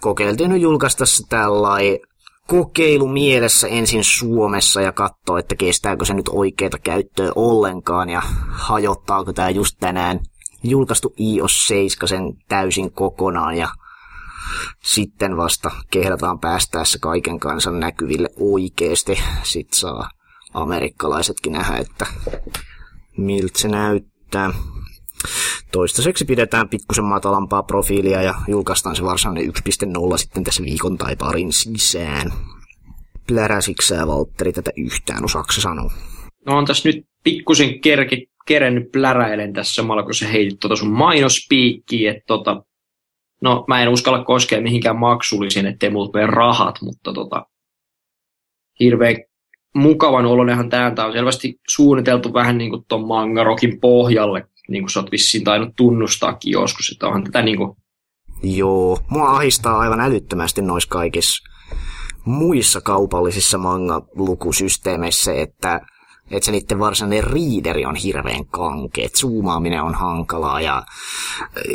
[0.00, 1.98] kokeiltiin nyt julkaista se tällai
[2.46, 9.32] kokeilu mielessä ensin Suomessa ja katsoa, että kestääkö se nyt oikeita käyttöä ollenkaan ja hajottaako
[9.32, 10.20] tämä just tänään
[10.62, 13.68] julkaistu iOS 7 sen täysin kokonaan ja
[14.84, 19.18] sitten vasta kehdataan päästäessä kaiken kansan näkyville oikeesti.
[19.42, 20.10] Sitten saa
[20.54, 22.06] amerikkalaisetkin nähdä, että
[23.16, 24.50] miltä se näyttää.
[25.72, 31.52] Toistaiseksi pidetään pikkusen matalampaa profiilia ja julkaistaan se varsinainen 1.0 sitten tässä viikon tai parin
[31.52, 32.32] sisään.
[33.28, 35.92] Pläräsiksää Valtteri tätä yhtään, osaako sanoa?
[36.46, 40.90] No on tässä nyt pikkusen kerki, kerennyt pläräilen tässä samalla, kun sä heitit tuota sun
[40.90, 42.62] mainospiikkiä, että tota,
[43.42, 47.46] no mä en uskalla koskea mihinkään maksullisiin, ettei multa mene rahat, mutta tota,
[48.80, 49.16] hirveän
[49.74, 55.00] mukavan olonenhan täältä on selvästi suunniteltu vähän niin kuin ton mangarokin pohjalle, niin kuin sä
[55.00, 57.72] oot vissiin tainnut tunnustaakin joskus, että onhan tätä niin kuin...
[58.42, 61.42] Joo, mua ahistaa aivan älyttömästi noissa kaikissa
[62.24, 65.80] muissa kaupallisissa manga-lukusysteemeissä, että
[66.30, 70.82] että se niiden varsinainen riideri on hirveän kanke, että zoomaaminen on hankalaa ja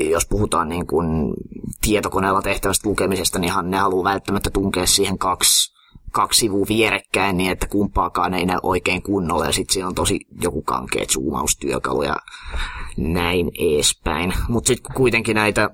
[0.10, 1.34] jos puhutaan niin kuin
[1.82, 5.73] tietokoneella tehtävästä lukemisesta, niin ne haluaa välttämättä tunkea siihen kaksi
[6.14, 10.20] kaksi sivua vierekkäin niin, että kumpaakaan ei näy oikein kunnolla ja sitten siinä on tosi
[10.42, 12.16] joku kankeet zoomaustyökalu ja
[12.98, 14.34] näin edespäin.
[14.48, 15.70] Mutta sitten kuitenkin näitä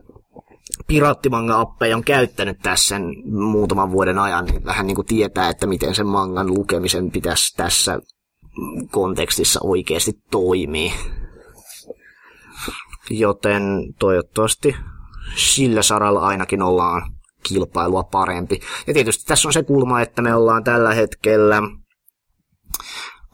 [0.88, 6.08] piraattimanga-appeja on käyttänyt tässä muutaman vuoden ajan, niin vähän niin kuin tietää, että miten sen
[6.08, 8.00] mangan lukemisen pitäisi tässä
[8.92, 10.94] kontekstissa oikeasti toimii.
[13.10, 13.64] Joten
[14.00, 14.76] toivottavasti
[15.36, 18.60] sillä saralla ainakin ollaan kilpailua parempi.
[18.88, 21.62] Ja tietysti tässä on se kulma, että me ollaan tällä hetkellä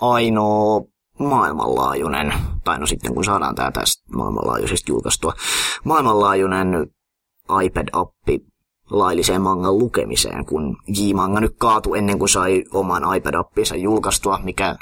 [0.01, 0.81] ainoa
[1.19, 2.33] maailmanlaajuinen,
[2.63, 5.33] tai no sitten kun saadaan tämä tästä maailmanlaajuisesti julkaistua,
[5.83, 6.87] maailmanlaajuinen
[7.63, 8.39] iPad-appi
[8.89, 14.75] lailliseen mangan lukemiseen, kun J-manga nyt kaatu ennen kuin sai oman iPad-appinsa julkaistua, mikä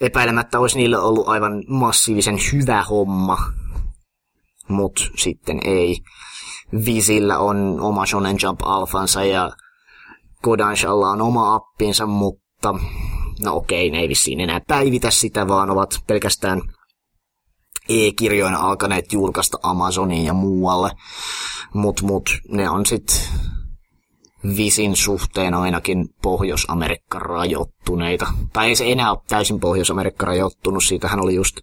[0.00, 3.38] epäilemättä olisi niille ollut aivan massiivisen hyvä homma,
[4.68, 5.98] mutta sitten ei.
[6.72, 9.52] Visillä on oma Shonen Jump alfansa ja
[10.42, 12.74] Kodanshalla on oma appinsa, mutta
[13.44, 16.62] no okei, ne ei vissiin enää päivitä sitä, vaan ovat pelkästään
[17.88, 20.90] e-kirjoina alkaneet julkaista Amazoniin ja muualle.
[21.74, 23.16] Mut, mut ne on sitten
[24.56, 28.26] Visin suhteen ainakin Pohjois-Amerikka rajoittuneita.
[28.52, 30.84] Tai ei se enää ole täysin Pohjois-Amerikka rajoittunut.
[30.84, 31.56] Siitähän oli just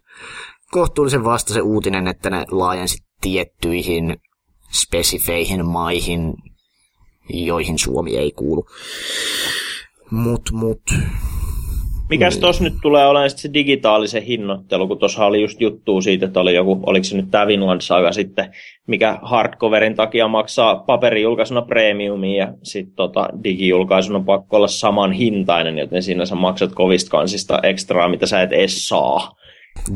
[0.70, 4.16] kohtuullisen vasta se uutinen, että ne laajensi tiettyihin
[4.74, 6.34] spesifeihin maihin,
[7.28, 8.66] joihin Suomi ei kuulu.
[10.10, 10.82] Mut, mut,
[12.10, 16.40] Mikäs tuossa nyt tulee olemaan se digitaalisen hinnoittelu, kun tuossa oli just juttu siitä, että
[16.40, 18.54] oli joku, oliko se nyt tämä Vinland Saga sitten,
[18.86, 26.02] mikä hardcoverin takia maksaa paperijulkaisuna premiumia ja sitten tota, digijulkaisuna pakko olla saman hintainen, joten
[26.02, 29.36] siinä sä maksat kovista kansista ekstraa, mitä sä et edes saa.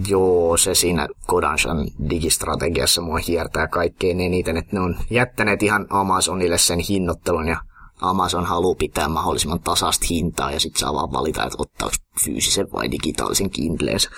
[0.09, 6.59] Joo, se siinä Kodanshan digistrategiassa mua hiertää kaikkein eniten, että ne on jättäneet ihan Amazonille
[6.59, 7.57] sen hinnoittelun ja
[8.01, 12.91] Amazon haluaa pitää mahdollisimman tasasta hintaa ja sitten saa vaan valita, että ottaako fyysisen vai
[12.91, 14.11] digitaalisen Kindleensä.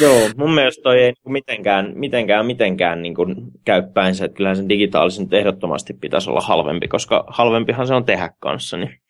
[0.00, 3.34] Joo, mun mielestä toi ei niinku mitenkään, mitenkään, mitenkään niin kuin
[3.64, 8.30] käy päinsä, että kyllähän sen digitaalisen ehdottomasti pitäisi olla halvempi, koska halvempihan se on tehdä
[8.40, 8.76] kanssa.
[8.76, 9.00] Niin.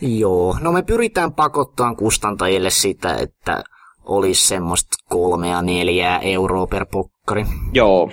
[0.00, 3.64] Joo, no me pyritään pakottaa kustantajille sitä, että
[4.04, 7.44] olisi semmoista kolmea neljää euroa per pokkari.
[7.72, 8.10] Joo,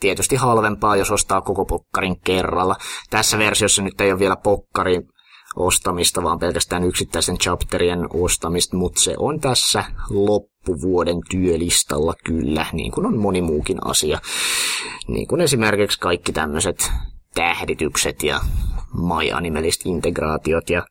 [0.00, 2.76] tietysti halvempaa, jos ostaa koko pokkarin kerralla.
[3.10, 5.02] Tässä versiossa nyt ei ole vielä pokkarin
[5.56, 13.06] ostamista, vaan pelkästään yksittäisen chapterien ostamista, mutta se on tässä loppuvuoden työlistalla kyllä, niin kuin
[13.06, 14.18] on moni muukin asia.
[15.08, 16.92] Niin kuin esimerkiksi kaikki tämmöiset
[17.34, 18.40] tähditykset ja
[18.92, 19.50] My
[19.84, 20.86] integraatiot ja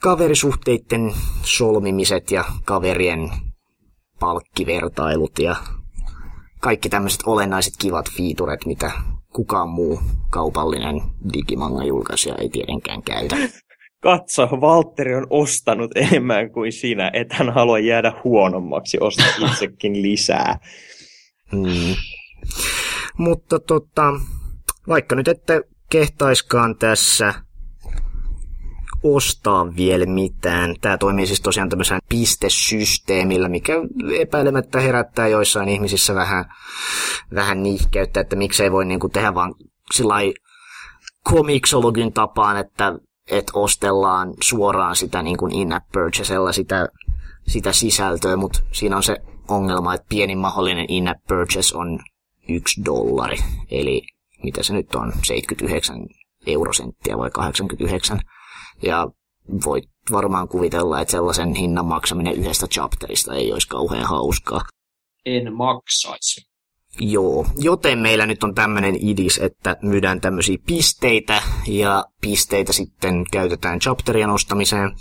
[0.00, 3.30] kaverisuhteiden solmimiset ja kaverien
[4.20, 5.56] palkkivertailut ja
[6.60, 8.90] kaikki tämmöiset olennaiset kivat fiituret, mitä
[9.32, 10.00] kukaan muu
[10.30, 11.02] kaupallinen
[11.32, 13.36] digimanga julkaisija ei tietenkään käytä.
[14.02, 20.58] Katso, Valtteri on ostanut enemmän kuin sinä, et hän halua jäädä huonommaksi, osta itsekin lisää.
[21.52, 21.94] Mm.
[23.18, 24.12] Mutta tota,
[24.88, 27.34] vaikka nyt ette kehtaiskaan tässä
[29.02, 30.74] ostaa vielä mitään.
[30.80, 33.72] Tämä toimii siis tosiaan tämmöisellä pistesysteemillä, mikä
[34.18, 36.44] epäilemättä herättää joissain ihmisissä vähän,
[37.34, 39.54] vähän nihkeyttä, että miksei voi niinku tehdä vaan
[39.94, 40.14] sillä
[41.24, 42.92] komiksologin tapaan, että,
[43.30, 46.88] että ostellaan suoraan sitä niin kuin in-app purchasella sitä,
[47.46, 49.16] sitä sisältöä, mutta siinä on se
[49.48, 51.98] ongelma, että pienin mahdollinen in-app purchase on
[52.48, 53.38] yksi dollari,
[53.70, 54.02] eli
[54.42, 55.96] mitä se nyt on, 79
[56.46, 58.20] eurosenttiä vai 89
[58.82, 59.08] ja
[59.64, 64.60] voit varmaan kuvitella, että sellaisen hinnan maksaminen yhdestä chapterista ei olisi kauhean hauskaa.
[65.26, 66.48] En maksaisi.
[67.00, 73.78] Joo, joten meillä nyt on tämmöinen idis, että myydään tämmöisiä pisteitä ja pisteitä sitten käytetään
[73.80, 74.92] chapterien ostamiseen.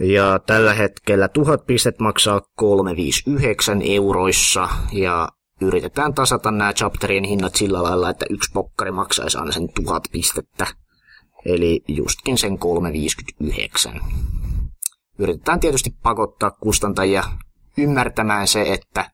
[0.00, 5.28] Ja tällä hetkellä tuhat pistet maksaa 359 euroissa ja
[5.60, 10.66] yritetään tasata nämä chapterien hinnat sillä lailla, että yksi pokkari maksaisi aina sen tuhat pistettä
[11.44, 14.00] eli justkin sen 359.
[15.18, 17.24] Yritetään tietysti pakottaa kustantajia
[17.78, 19.10] ymmärtämään se, että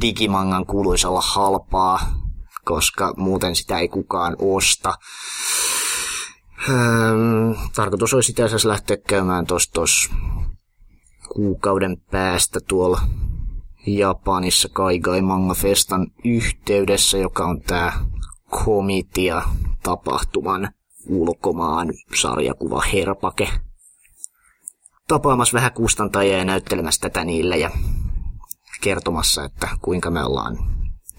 [0.00, 2.00] digimangan kuuluisi olla halpaa,
[2.64, 4.94] koska muuten sitä ei kukaan osta.
[6.68, 10.14] Ähm, tarkoitus olisi itse asiassa lähteä käymään tuossa
[11.34, 13.00] kuukauden päästä tuolla
[13.86, 17.92] Japanissa Kaigai Manga Festan yhteydessä, joka on tämä
[18.50, 19.42] komitia
[19.82, 20.68] tapahtuman
[21.08, 21.88] ulkomaan
[22.20, 23.48] sarjakuva Herpake.
[25.08, 27.70] Tapaamassa vähän kustantajia ja näyttelemässä tätä niille ja
[28.82, 30.56] kertomassa, että kuinka me ollaan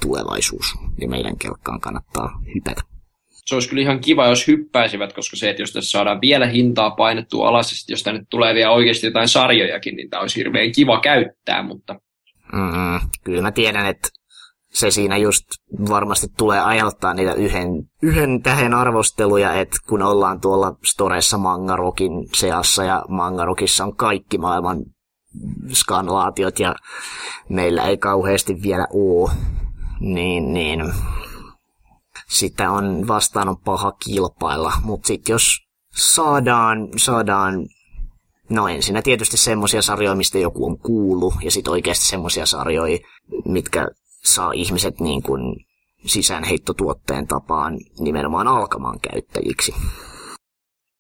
[0.02, 0.66] tulevaisuus
[1.02, 2.82] ja meidän kelkkaan kannattaa hypätä.
[3.46, 6.92] Se olisi kyllä ihan kiva, jos hyppäisivät, koska se, että jos tässä saadaan vielä hintaa
[6.92, 11.00] painettua alas, ja jos tänne tulee vielä oikeasti jotain sarjojakin, niin tämä olisi hirveän kiva
[11.00, 12.00] käyttää, mutta...
[12.54, 14.10] Mm, kyllä mä tiedän, että
[14.76, 15.46] se siinä just
[15.90, 17.68] varmasti tulee aiheuttaa niitä yhden,
[18.02, 24.78] yhden tähän arvosteluja, että kun ollaan tuolla Storessa Mangarokin seassa ja Mangarokissa on kaikki maailman
[25.74, 26.76] skanlaatiot ja
[27.50, 29.32] meillä ei kauheasti vielä ole,
[30.00, 30.94] niin, niin
[32.30, 34.74] sitä on vastaan on paha kilpailla.
[34.84, 35.58] Mutta sitten jos
[35.96, 37.66] saadaan, saadaan
[38.50, 43.00] No ensinnä tietysti semmoisia sarjoja, mistä joku on kuullut, ja sitten oikeasti semmoisia sarjoja,
[43.46, 43.88] mitkä
[44.26, 45.56] saa ihmiset niin kuin
[46.06, 49.74] sisäänheittotuotteen tapaan nimenomaan alkamaan käyttäjiksi.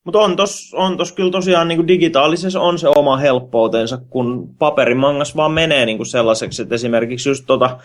[0.05, 5.35] Mutta on tos, on tos kyllä tosiaan niin digitaalisessa on se oma helppoutensa, kun paperimangas
[5.35, 7.77] vaan menee niin kuin sellaiseksi, että esimerkiksi just tota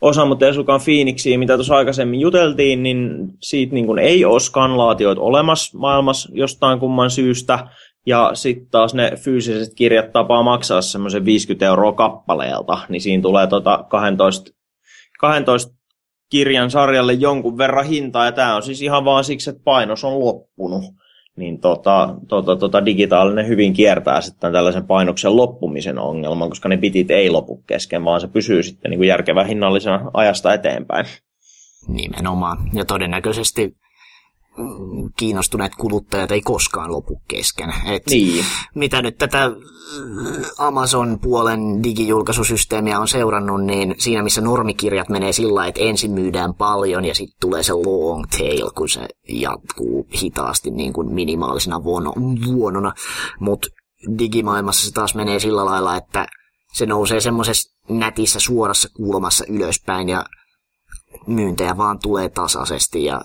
[0.00, 5.78] Osamu Tesukan Phoenixiä, mitä tuossa aikaisemmin juteltiin, niin siitä niin kuin ei ole skanlaatioita olemassa
[5.78, 7.68] maailmassa jostain kumman syystä,
[8.06, 13.46] ja sitten taas ne fyysiset kirjat tapaa maksaa semmoisen 50 euroa kappaleelta, niin siinä tulee
[13.46, 14.50] tota 12,
[15.18, 15.74] 12
[16.30, 20.20] kirjan sarjalle jonkun verran hintaa, ja tämä on siis ihan vaan siksi, että painos on
[20.20, 20.84] loppunut
[21.38, 27.10] niin tota, tota, tota, digitaalinen hyvin kiertää sitten tällaisen painoksen loppumisen ongelman, koska ne bitit
[27.10, 31.06] ei lopu kesken, vaan se pysyy sitten niin kuin järkevän hinnallisena ajasta eteenpäin.
[31.88, 32.58] Nimenomaan.
[32.72, 33.76] Ja todennäköisesti
[35.16, 37.74] kiinnostuneet kuluttajat ei koskaan lopu kesken.
[37.86, 38.44] Et niin.
[38.74, 39.50] Mitä nyt tätä
[40.58, 47.14] Amazon-puolen digijulkaisusysteemiä on seurannut, niin siinä missä normikirjat menee sillä että ensin myydään paljon ja
[47.14, 52.92] sitten tulee se long tail, kun se jatkuu hitaasti niin kuin minimaalisena vuonona.
[53.40, 53.68] Mutta
[54.18, 56.26] digimaailmassa se taas menee sillä lailla, että
[56.72, 60.24] se nousee semmoisessa nätissä suorassa kulmassa ylöspäin ja
[61.26, 63.20] myyntejä vaan tulee tasaisesti ja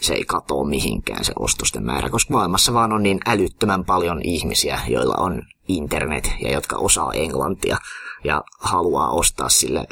[0.00, 4.80] se ei katoa mihinkään se ostosten määrä, koska maailmassa vaan on niin älyttömän paljon ihmisiä,
[4.88, 7.76] joilla on internet ja jotka osaa englantia
[8.24, 9.86] ja haluaa ostaa sille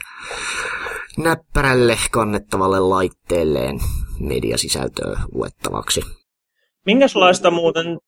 [1.19, 3.79] näppärälle kannettavalle laitteelleen
[4.21, 6.01] mediasisältöä luettavaksi.
[6.87, 7.99] Minkälaista muuten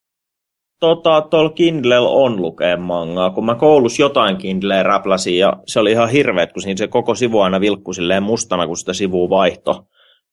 [0.81, 5.93] tota, tuolla Kindlellä on lukea mangaa, kun mä koulussa jotain Kindleä räpläsin ja se oli
[5.93, 9.87] ihan hirveet, kun siinä se koko sivu aina vilkkui silleen mustana, kun sitä sivua vaihto.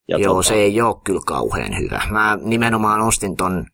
[0.08, 0.48] Ja Joo, tota...
[0.48, 2.02] se ei ole kyllä kauhean hyvä.
[2.10, 3.66] Mä nimenomaan ostin ton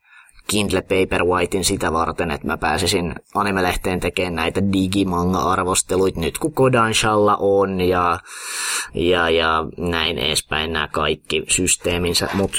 [0.50, 7.82] Kindle Paperwhitein sitä varten, että mä pääsisin animelehteen tekemään näitä digimanga-arvosteluita nyt kun Kodanshalla on
[7.82, 8.20] ja,
[8.94, 12.58] ja, ja näin edespäin nämä kaikki systeeminsä, mutta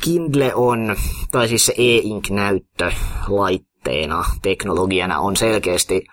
[0.00, 0.96] Kindle on,
[1.30, 2.92] tai siis se e-ink-näyttö
[3.28, 6.04] laitteena, teknologiana on selkeästi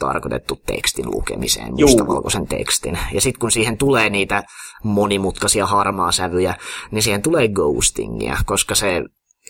[0.00, 2.98] tarkoitettu tekstin lukemiseen, mustavalkoisen tekstin.
[3.12, 4.42] Ja sitten kun siihen tulee niitä
[4.84, 6.54] monimutkaisia harmaa sävyjä,
[6.90, 9.02] niin siihen tulee ghostingia, koska se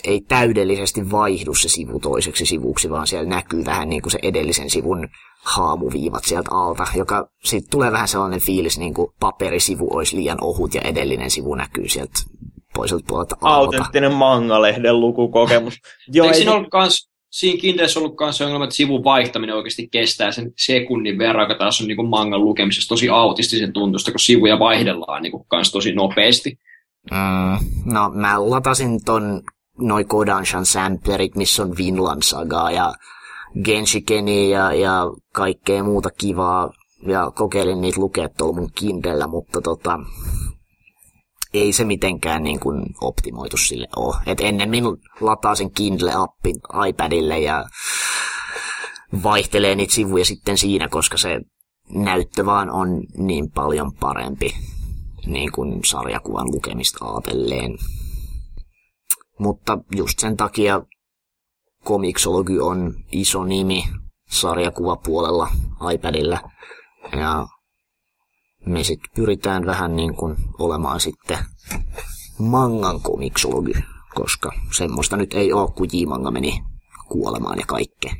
[0.04, 4.70] ei täydellisesti vaihdu se sivu toiseksi sivuksi, vaan siellä näkyy vähän niin kuin se edellisen
[4.70, 5.08] sivun
[5.44, 10.74] haamuviivat sieltä alta, joka sitten tulee vähän sellainen fiilis, niin kuin paperisivu olisi liian ohut
[10.74, 12.20] ja edellinen sivu näkyy sieltä
[12.74, 13.56] toiselta puolelta alta.
[13.56, 15.74] Autenttinen mangalehden lukukokemus.
[16.08, 16.38] Joo, Eikö ei...
[16.38, 21.18] siinä ollut kans siinä Kindleissä ollut myös ongelma, että sivun vaihtaminen oikeasti kestää sen sekunnin
[21.18, 25.72] verran, joka taas on niin mangan lukemisessa tosi autistisen tuntusta, kun sivuja vaihdellaan niin kans
[25.72, 26.58] tosi nopeasti.
[27.10, 29.42] Mm, no mä latasin ton
[29.78, 32.94] noin Kodanshan samplerit, missä on Vinland Saga ja
[33.64, 35.02] Genshikeni ja, ja
[35.32, 36.70] kaikkea muuta kivaa
[37.06, 39.98] ja kokeilin niitä lukea tuolla mun Kindellä, mutta tota,
[41.54, 44.16] ei se mitenkään niin kuin optimoitu sille ole.
[44.26, 44.84] Et ennemmin
[45.20, 47.64] lataa sen Kindle-appin iPadille ja
[49.22, 51.40] vaihtelee niitä sivuja sitten siinä, koska se
[51.94, 54.54] näyttö vaan on niin paljon parempi
[55.26, 57.78] niin kuin sarjakuvan lukemista ajatelleen.
[59.38, 60.82] Mutta just sen takia
[61.84, 63.84] Comixology on iso nimi
[64.30, 65.48] sarjakuvapuolella
[65.94, 66.40] iPadilla.
[67.16, 67.46] Ja
[68.66, 71.38] me sitten pyritään vähän niin kuin olemaan sitten
[72.38, 73.72] mangan komiksologi,
[74.14, 76.52] koska semmoista nyt ei ole, kun J-manga meni
[77.08, 78.12] kuolemaan ja kaikkea.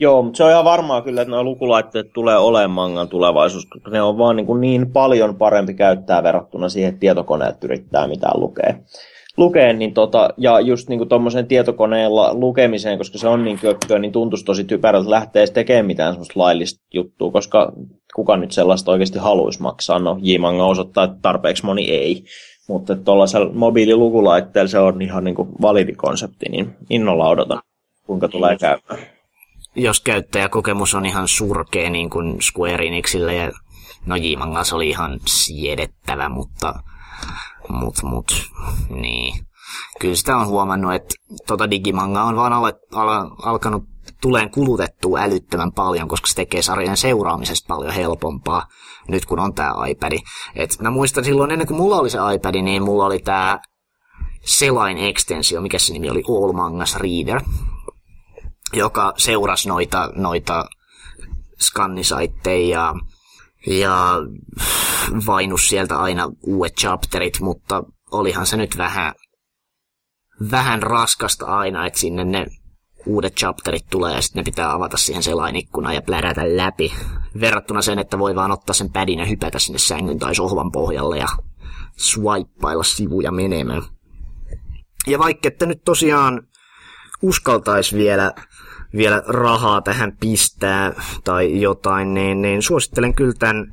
[0.00, 3.90] Joo, mutta se on ihan varmaa kyllä, että nuo lukulaitteet tulee olemaan mangan tulevaisuus, koska
[3.90, 8.40] ne on vaan niin, kuin niin paljon parempi käyttää verrattuna siihen, että tietokoneet yrittää mitään
[8.40, 8.74] lukea
[9.36, 14.12] lukea, niin tota, ja just niin tuommoisen tietokoneella lukemiseen, koska se on niin kökköä, niin
[14.12, 17.72] tuntuisi tosi typerältä lähteä tekemään mitään semmoista laillista juttua, koska
[18.16, 19.98] kuka nyt sellaista oikeasti haluaisi maksaa.
[19.98, 22.24] No, J-Manga osoittaa, että tarpeeksi moni ei.
[22.68, 27.62] Mutta tuollaisella mobiililukulaitteella se on ihan niin kuin validi konsepti, niin innolla odotan,
[28.06, 29.06] kuinka tulee käymään.
[29.74, 33.52] Jos käyttäjäkokemus on ihan surkea niin kuin Square Enixille, ja
[34.06, 34.22] no j
[34.62, 36.74] se oli ihan siedettävä, mutta
[37.68, 38.26] Mut, mut,
[38.90, 39.46] niin.
[40.00, 41.14] Kyllä sitä on huomannut, että
[41.46, 43.84] tota digimanga on vaan al- al- alkanut
[44.20, 48.66] tuleen kulutettua älyttömän paljon, koska se tekee sarjan seuraamisesta paljon helpompaa,
[49.08, 50.18] nyt kun on tämä iPad.
[50.54, 53.60] Et mä muistan silloin ennen kuin mulla oli se iPad, niin mulla oli tämä
[54.44, 57.40] selain extensio, mikä se nimi oli, All Mangas Reader,
[58.72, 60.64] joka seurasi noita, noita
[61.60, 62.94] skannisaitteja ja,
[63.66, 64.12] ja
[65.26, 69.14] vainus sieltä aina uudet chapterit, mutta olihan se nyt vähän,
[70.50, 72.46] vähän raskasta aina, että sinne ne
[73.06, 76.92] uudet chapterit tulee ja sitten ne pitää avata siihen selainikkunaan ja plärätä läpi.
[77.40, 81.18] Verrattuna sen, että voi vaan ottaa sen pädin ja hypätä sinne sängyn tai sohvan pohjalle
[81.18, 81.28] ja
[81.96, 83.82] swipeilla sivuja menemään.
[85.06, 86.42] Ja vaikka että nyt tosiaan
[87.22, 88.32] uskaltaisi vielä,
[88.96, 90.92] vielä rahaa tähän pistää
[91.24, 93.72] tai jotain, niin, niin suosittelen kyllä tämän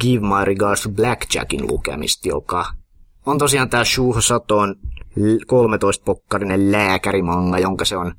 [0.00, 2.66] Give My Regards to Blackjackin lukemista, joka
[3.26, 4.74] on tosiaan tämä Shuho Saton
[5.52, 8.14] 13-pokkarinen lääkärimanga, jonka se on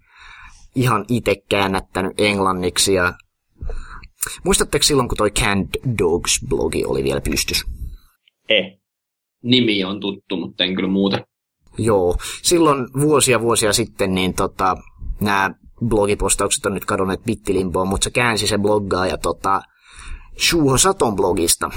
[0.78, 2.94] ihan itse käännättänyt englanniksi.
[2.94, 3.14] Ja...
[4.44, 7.66] Muistatteko silloin, kun toi Canned Dogs-blogi oli vielä pystys?
[8.50, 8.80] Eh.
[9.44, 11.20] Nimi on tuttu, mutta en kyllä muuta.
[11.78, 14.78] Joo, silloin vuosia vuosia sitten niin tota,
[15.22, 15.52] nämä
[15.88, 19.62] blogipostaukset on nyt kadonneet bittilimpoon, mutta se käänsi se bloggaa ja tota,
[20.40, 21.70] Shuho Saton blogista,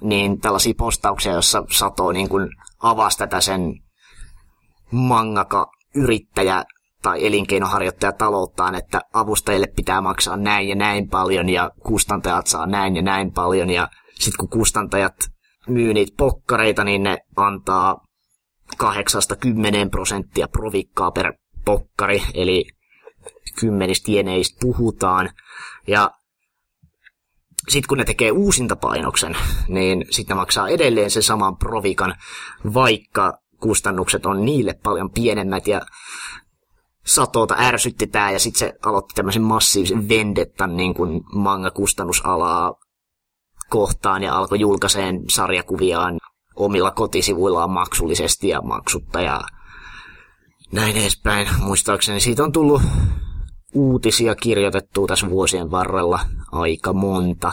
[0.00, 2.48] niin tällaisia postauksia, jossa Sato niin kuin
[2.82, 3.60] avasi tätä sen
[4.90, 6.64] mangaka yrittäjä
[7.06, 12.96] tai elinkeinoharjoittaja talouttaan, että avustajille pitää maksaa näin ja näin paljon ja kustantajat saa näin
[12.96, 13.70] ja näin paljon.
[13.70, 15.14] Ja sitten kun kustantajat
[15.68, 17.96] myy niitä pokkareita, niin ne antaa
[18.82, 18.86] 8-10
[19.90, 21.32] prosenttia provikkaa per
[21.64, 22.64] pokkari, eli
[23.60, 25.30] kymmenistä jeneistä puhutaan.
[25.86, 26.10] Ja
[27.68, 29.36] sitten kun ne tekee uusintapainoksen,
[29.68, 32.14] niin sitten ne maksaa edelleen sen saman provikan,
[32.74, 35.66] vaikka kustannukset on niille paljon pienemmät.
[35.66, 35.80] Ja
[37.06, 42.74] satota ärsytti tää ja sitten se aloitti tämmöisen massiivisen vendettan niin kuin manga-kustannusalaa
[43.70, 46.18] kohtaan ja alkoi julkaiseen sarjakuviaan
[46.56, 49.40] omilla kotisivuillaan maksullisesti ja maksutta ja
[50.72, 51.48] näin edespäin.
[51.60, 52.82] Muistaakseni siitä on tullut
[53.74, 56.20] uutisia kirjoitettua tässä vuosien varrella
[56.52, 57.52] aika monta.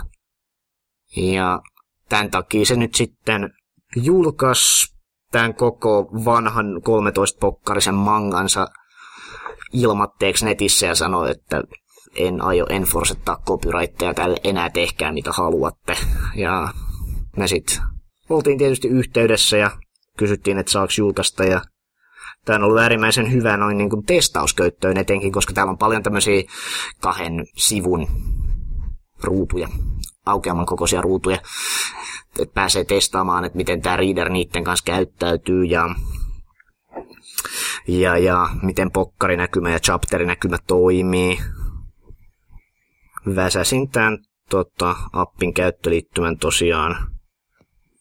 [1.16, 1.62] Ja
[2.10, 3.50] tämän takia se nyt sitten
[3.96, 4.94] julkaisi
[5.32, 8.68] tämän koko vanhan 13-pokkarisen mangansa
[9.74, 11.64] ilmatteeksi netissä ja sanoi, että
[12.16, 15.98] en aio enforsettaa copyrightteja tälle enää tehkää mitä haluatte.
[16.36, 16.74] Ja
[17.38, 17.78] me sitten
[18.30, 19.72] oltiin tietysti yhteydessä ja
[20.18, 21.62] kysyttiin, että saaks julkaista ja
[22.46, 26.44] Tämä on ollut äärimmäisen hyvä noin niin kuin testauskäyttöön etenkin, koska täällä on paljon tämmöisiä
[27.02, 28.08] kahden sivun
[29.24, 29.68] ruutuja,
[30.26, 31.38] aukeaman kokoisia ruutuja,
[32.40, 35.96] että pääsee testaamaan, että miten tämä reader niiden kanssa käyttäytyy ja,
[37.88, 41.40] ja, ja miten pokkarinäkymä ja chapterinäkymä toimii.
[43.36, 44.18] Väsäsin tämän
[44.50, 47.14] tota, appin käyttöliittymän tosiaan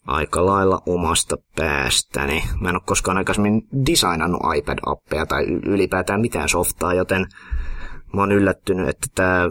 [0.06, 2.44] aika lailla omasta päästäni.
[2.60, 7.26] Mä en ole koskaan aikaisemmin designannut iPad-appeja tai ylipäätään mitään softaa, joten
[8.12, 9.48] mä oon yllättynyt, että tämä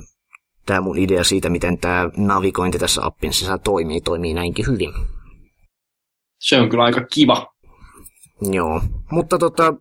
[0.66, 4.94] tää mun idea siitä, miten tämä navigointi tässä appin sisällä toimii, toimii näinkin hyvin.
[6.40, 7.51] Se on kyllä aika kiva.
[8.42, 8.82] Joo,
[9.12, 9.74] mutta tota,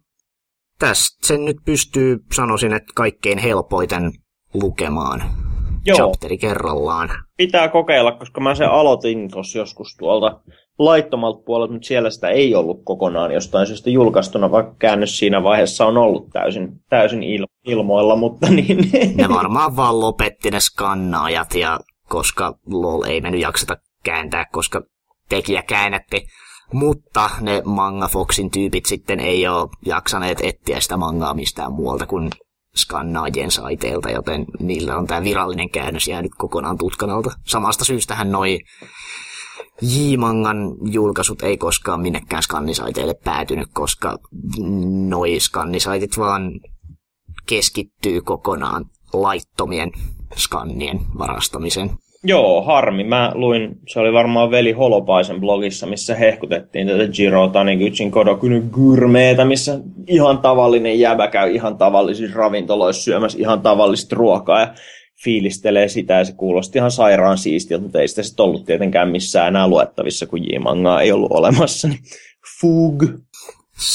[0.78, 4.12] tästä sen nyt pystyy, sanoisin, että kaikkein helpoiten
[4.54, 5.22] lukemaan.
[5.86, 5.96] Joo.
[5.96, 7.08] Chapteri kerrallaan.
[7.36, 10.40] Pitää kokeilla, koska mä sen aloitin tuossa joskus tuolta
[10.78, 15.86] laittomalta puolelta, mutta siellä sitä ei ollut kokonaan jostain syystä julkaistuna, vaikka käännös siinä vaiheessa
[15.86, 18.90] on ollut täysin, täysin il- ilmoilla, mutta niin...
[19.14, 24.82] Ne varmaan vaan lopetti ne skannaajat, ja koska LOL ei mennyt jakseta kääntää, koska
[25.28, 26.26] tekijä käännätti.
[26.72, 32.30] Mutta ne Manga Foxin tyypit sitten ei ole jaksaneet etsiä sitä mangaa mistään muualta kuin
[32.76, 37.30] skannaajien saiteilta, joten niillä on tämä virallinen käännös jäänyt kokonaan tutkanalta.
[37.46, 38.58] Samasta syystähän noi
[39.82, 40.56] J-mangan
[40.92, 44.18] julkaisut ei koskaan minnekään skannisaiteille päätynyt, koska
[45.08, 46.60] noi skannisaitit vaan
[47.46, 49.92] keskittyy kokonaan laittomien
[50.36, 51.90] skannien varastamiseen.
[52.24, 53.04] Joo, harmi.
[53.04, 59.44] Mä luin, se oli varmaan Veli Holopaisen blogissa, missä hehkutettiin tätä Jiro Taniguchin Kodokunu Gourmeeta,
[59.44, 64.74] missä ihan tavallinen jäbä käy ihan tavallisissa ravintoloissa syömässä ihan tavallista ruokaa ja
[65.24, 69.48] fiilistelee sitä ja se kuulosti ihan sairaan siistiltä, mutta ei sitä sitten ollut tietenkään missään
[69.48, 71.88] enää luettavissa, kun J-mangaa ei ollut olemassa.
[71.88, 72.00] Niin
[72.60, 73.04] Fug.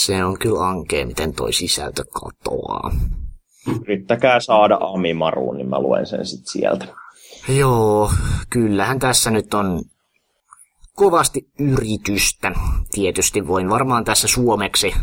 [0.03, 2.91] Se on kyllä ankea, miten toi sisältö katoaa.
[3.81, 6.85] Yrittäkää saada Amimaruun, niin mä luen sen sitten sieltä.
[7.49, 8.11] Joo,
[8.49, 9.81] kyllähän tässä nyt on
[10.95, 12.51] kovasti yritystä.
[12.91, 14.93] Tietysti voin varmaan tässä suomeksi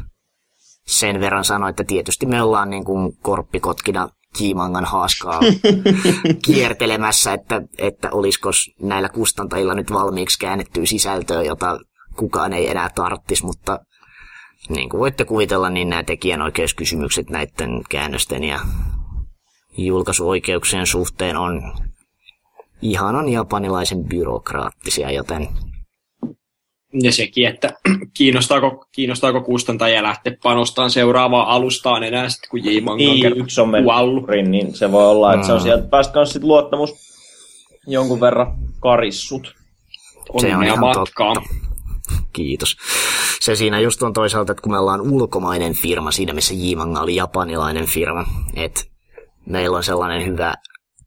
[0.86, 5.40] sen verran sanoa, että tietysti me ollaan niin kuin korppikotkina kiimangan haaskaa
[6.46, 8.50] kiertelemässä, että, että olisiko
[8.80, 11.78] näillä kustantajilla nyt valmiiksi käännettyä sisältöä, jota
[12.16, 13.78] kukaan ei enää tarttis, mutta
[14.68, 18.60] niin kuin voitte kuvitella, niin nämä tekijänoikeuskysymykset näiden käännösten ja
[19.78, 21.72] julkaisuoikeuksien suhteen on
[22.82, 25.48] ihanan japanilaisen byrokraattisia, joten
[26.92, 27.68] ja sekin, että
[28.18, 32.80] kiinnostaako, kiinnostaako kustantajia lähteä panostamaan seuraavaan alustaan enää sitten, kun J.
[32.80, 34.26] Manga niin, on yksi on kuollut.
[34.48, 35.46] niin se voi olla, että mm.
[35.46, 35.62] se on mm.
[35.62, 36.94] sieltä päästä kanssa sit luottamus
[37.86, 39.54] jonkun verran karissut.
[40.40, 41.34] Se on ihan matkaa.
[41.34, 41.54] totta.
[42.32, 42.76] Kiitos.
[43.40, 47.16] Se siinä just on toisaalta, että kun me ollaan ulkomainen firma, siinä missä J-Manga oli
[47.16, 48.80] japanilainen firma, että
[49.46, 50.54] meillä on sellainen hyvä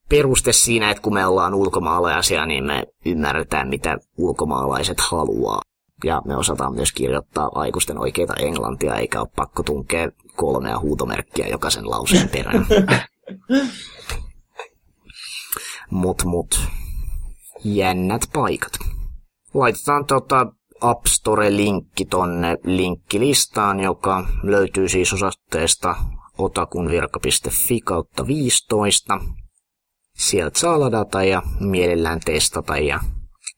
[0.10, 5.62] peruste siinä, että kun me ollaan ulkomaalaisia, niin me ymmärretään, mitä ulkomaalaiset haluaa.
[6.04, 11.90] Ja me osataan myös kirjoittaa aikuisten oikeita englantia, eikä ole pakko tunkea kolmea huutomerkkiä jokaisen
[11.90, 12.68] lauseen perään.
[15.90, 16.62] mut mut.
[17.64, 18.72] Jännät paikat.
[19.54, 20.48] Laitetaan tota
[20.82, 25.96] App Store-linkki tonne linkkilistaan, joka löytyy siis osoitteesta
[26.38, 29.20] otakunvirka.fi kautta 15.
[30.18, 33.00] Sieltä saa ladata ja mielellään testata ja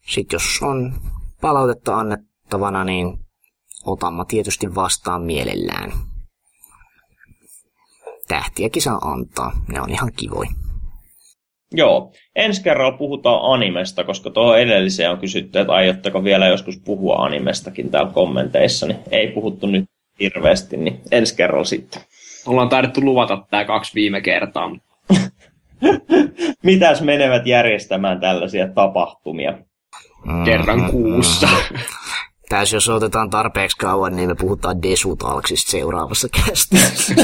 [0.07, 0.93] sitten jos on
[1.41, 3.17] palautetta annettavana, niin
[3.85, 5.91] otamma tietysti vastaan mielellään.
[8.27, 10.45] Tähtiäkin saa antaa, ne on ihan kivoi.
[11.71, 17.15] Joo, ensi kerralla puhutaan animesta, koska tuo edelliseen on kysytty, että aiotteko vielä joskus puhua
[17.15, 19.85] animestakin täällä kommenteissa, niin ei puhuttu nyt
[20.19, 22.01] hirveästi, niin ensi kerralla sitten.
[22.45, 24.71] Ollaan taidettu luvata tämä kaksi viime kertaa.
[26.63, 29.57] Mitäs menevät järjestämään tällaisia tapahtumia?
[30.45, 31.49] Kerran kuussa.
[32.49, 37.15] Tässä jos otetaan tarpeeksi kauan, niin me puhutaan Desutalksista seuraavassa kästissä.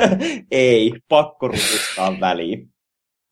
[0.50, 2.70] Ei, pakko rutistaa väliin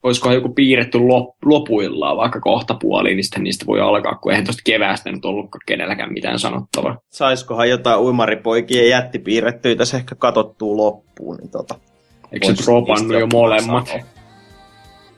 [0.03, 4.45] olisikohan joku piirretty lop, lopuillaan vaikka kohta puoliin, niin sitten niistä voi alkaa, kun eihän
[4.45, 6.97] tuosta keväästä nyt ollutkaan kenelläkään mitään sanottavaa.
[7.11, 11.75] Saiskohan jotain uimaripoikien jättipiirrettyä tässä ehkä katottuu loppuun, niin tota...
[12.33, 13.87] Eikö se jo molemmat?
[13.87, 14.05] Sanoa.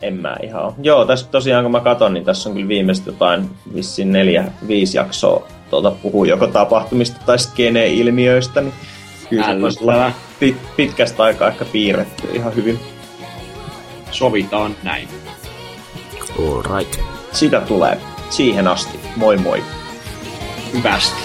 [0.02, 0.72] En mä ihan ole.
[0.82, 4.96] Joo, tässä tosiaan kun mä katon, niin tässä on kyllä viimeistä jotain vissiin neljä, viisi
[4.96, 8.74] jaksoa tuota, puhuu joko tapahtumista tai skene-ilmiöistä, niin
[9.30, 12.80] kyllä se pit, pitkästä aikaa ehkä piirretty ihan hyvin
[14.10, 15.08] sovitaan näin.
[16.38, 17.00] All right.
[17.32, 17.98] Sitä tulee.
[18.30, 19.00] Siihen asti.
[19.16, 19.62] Moi moi.
[20.72, 21.20] Hyvästi.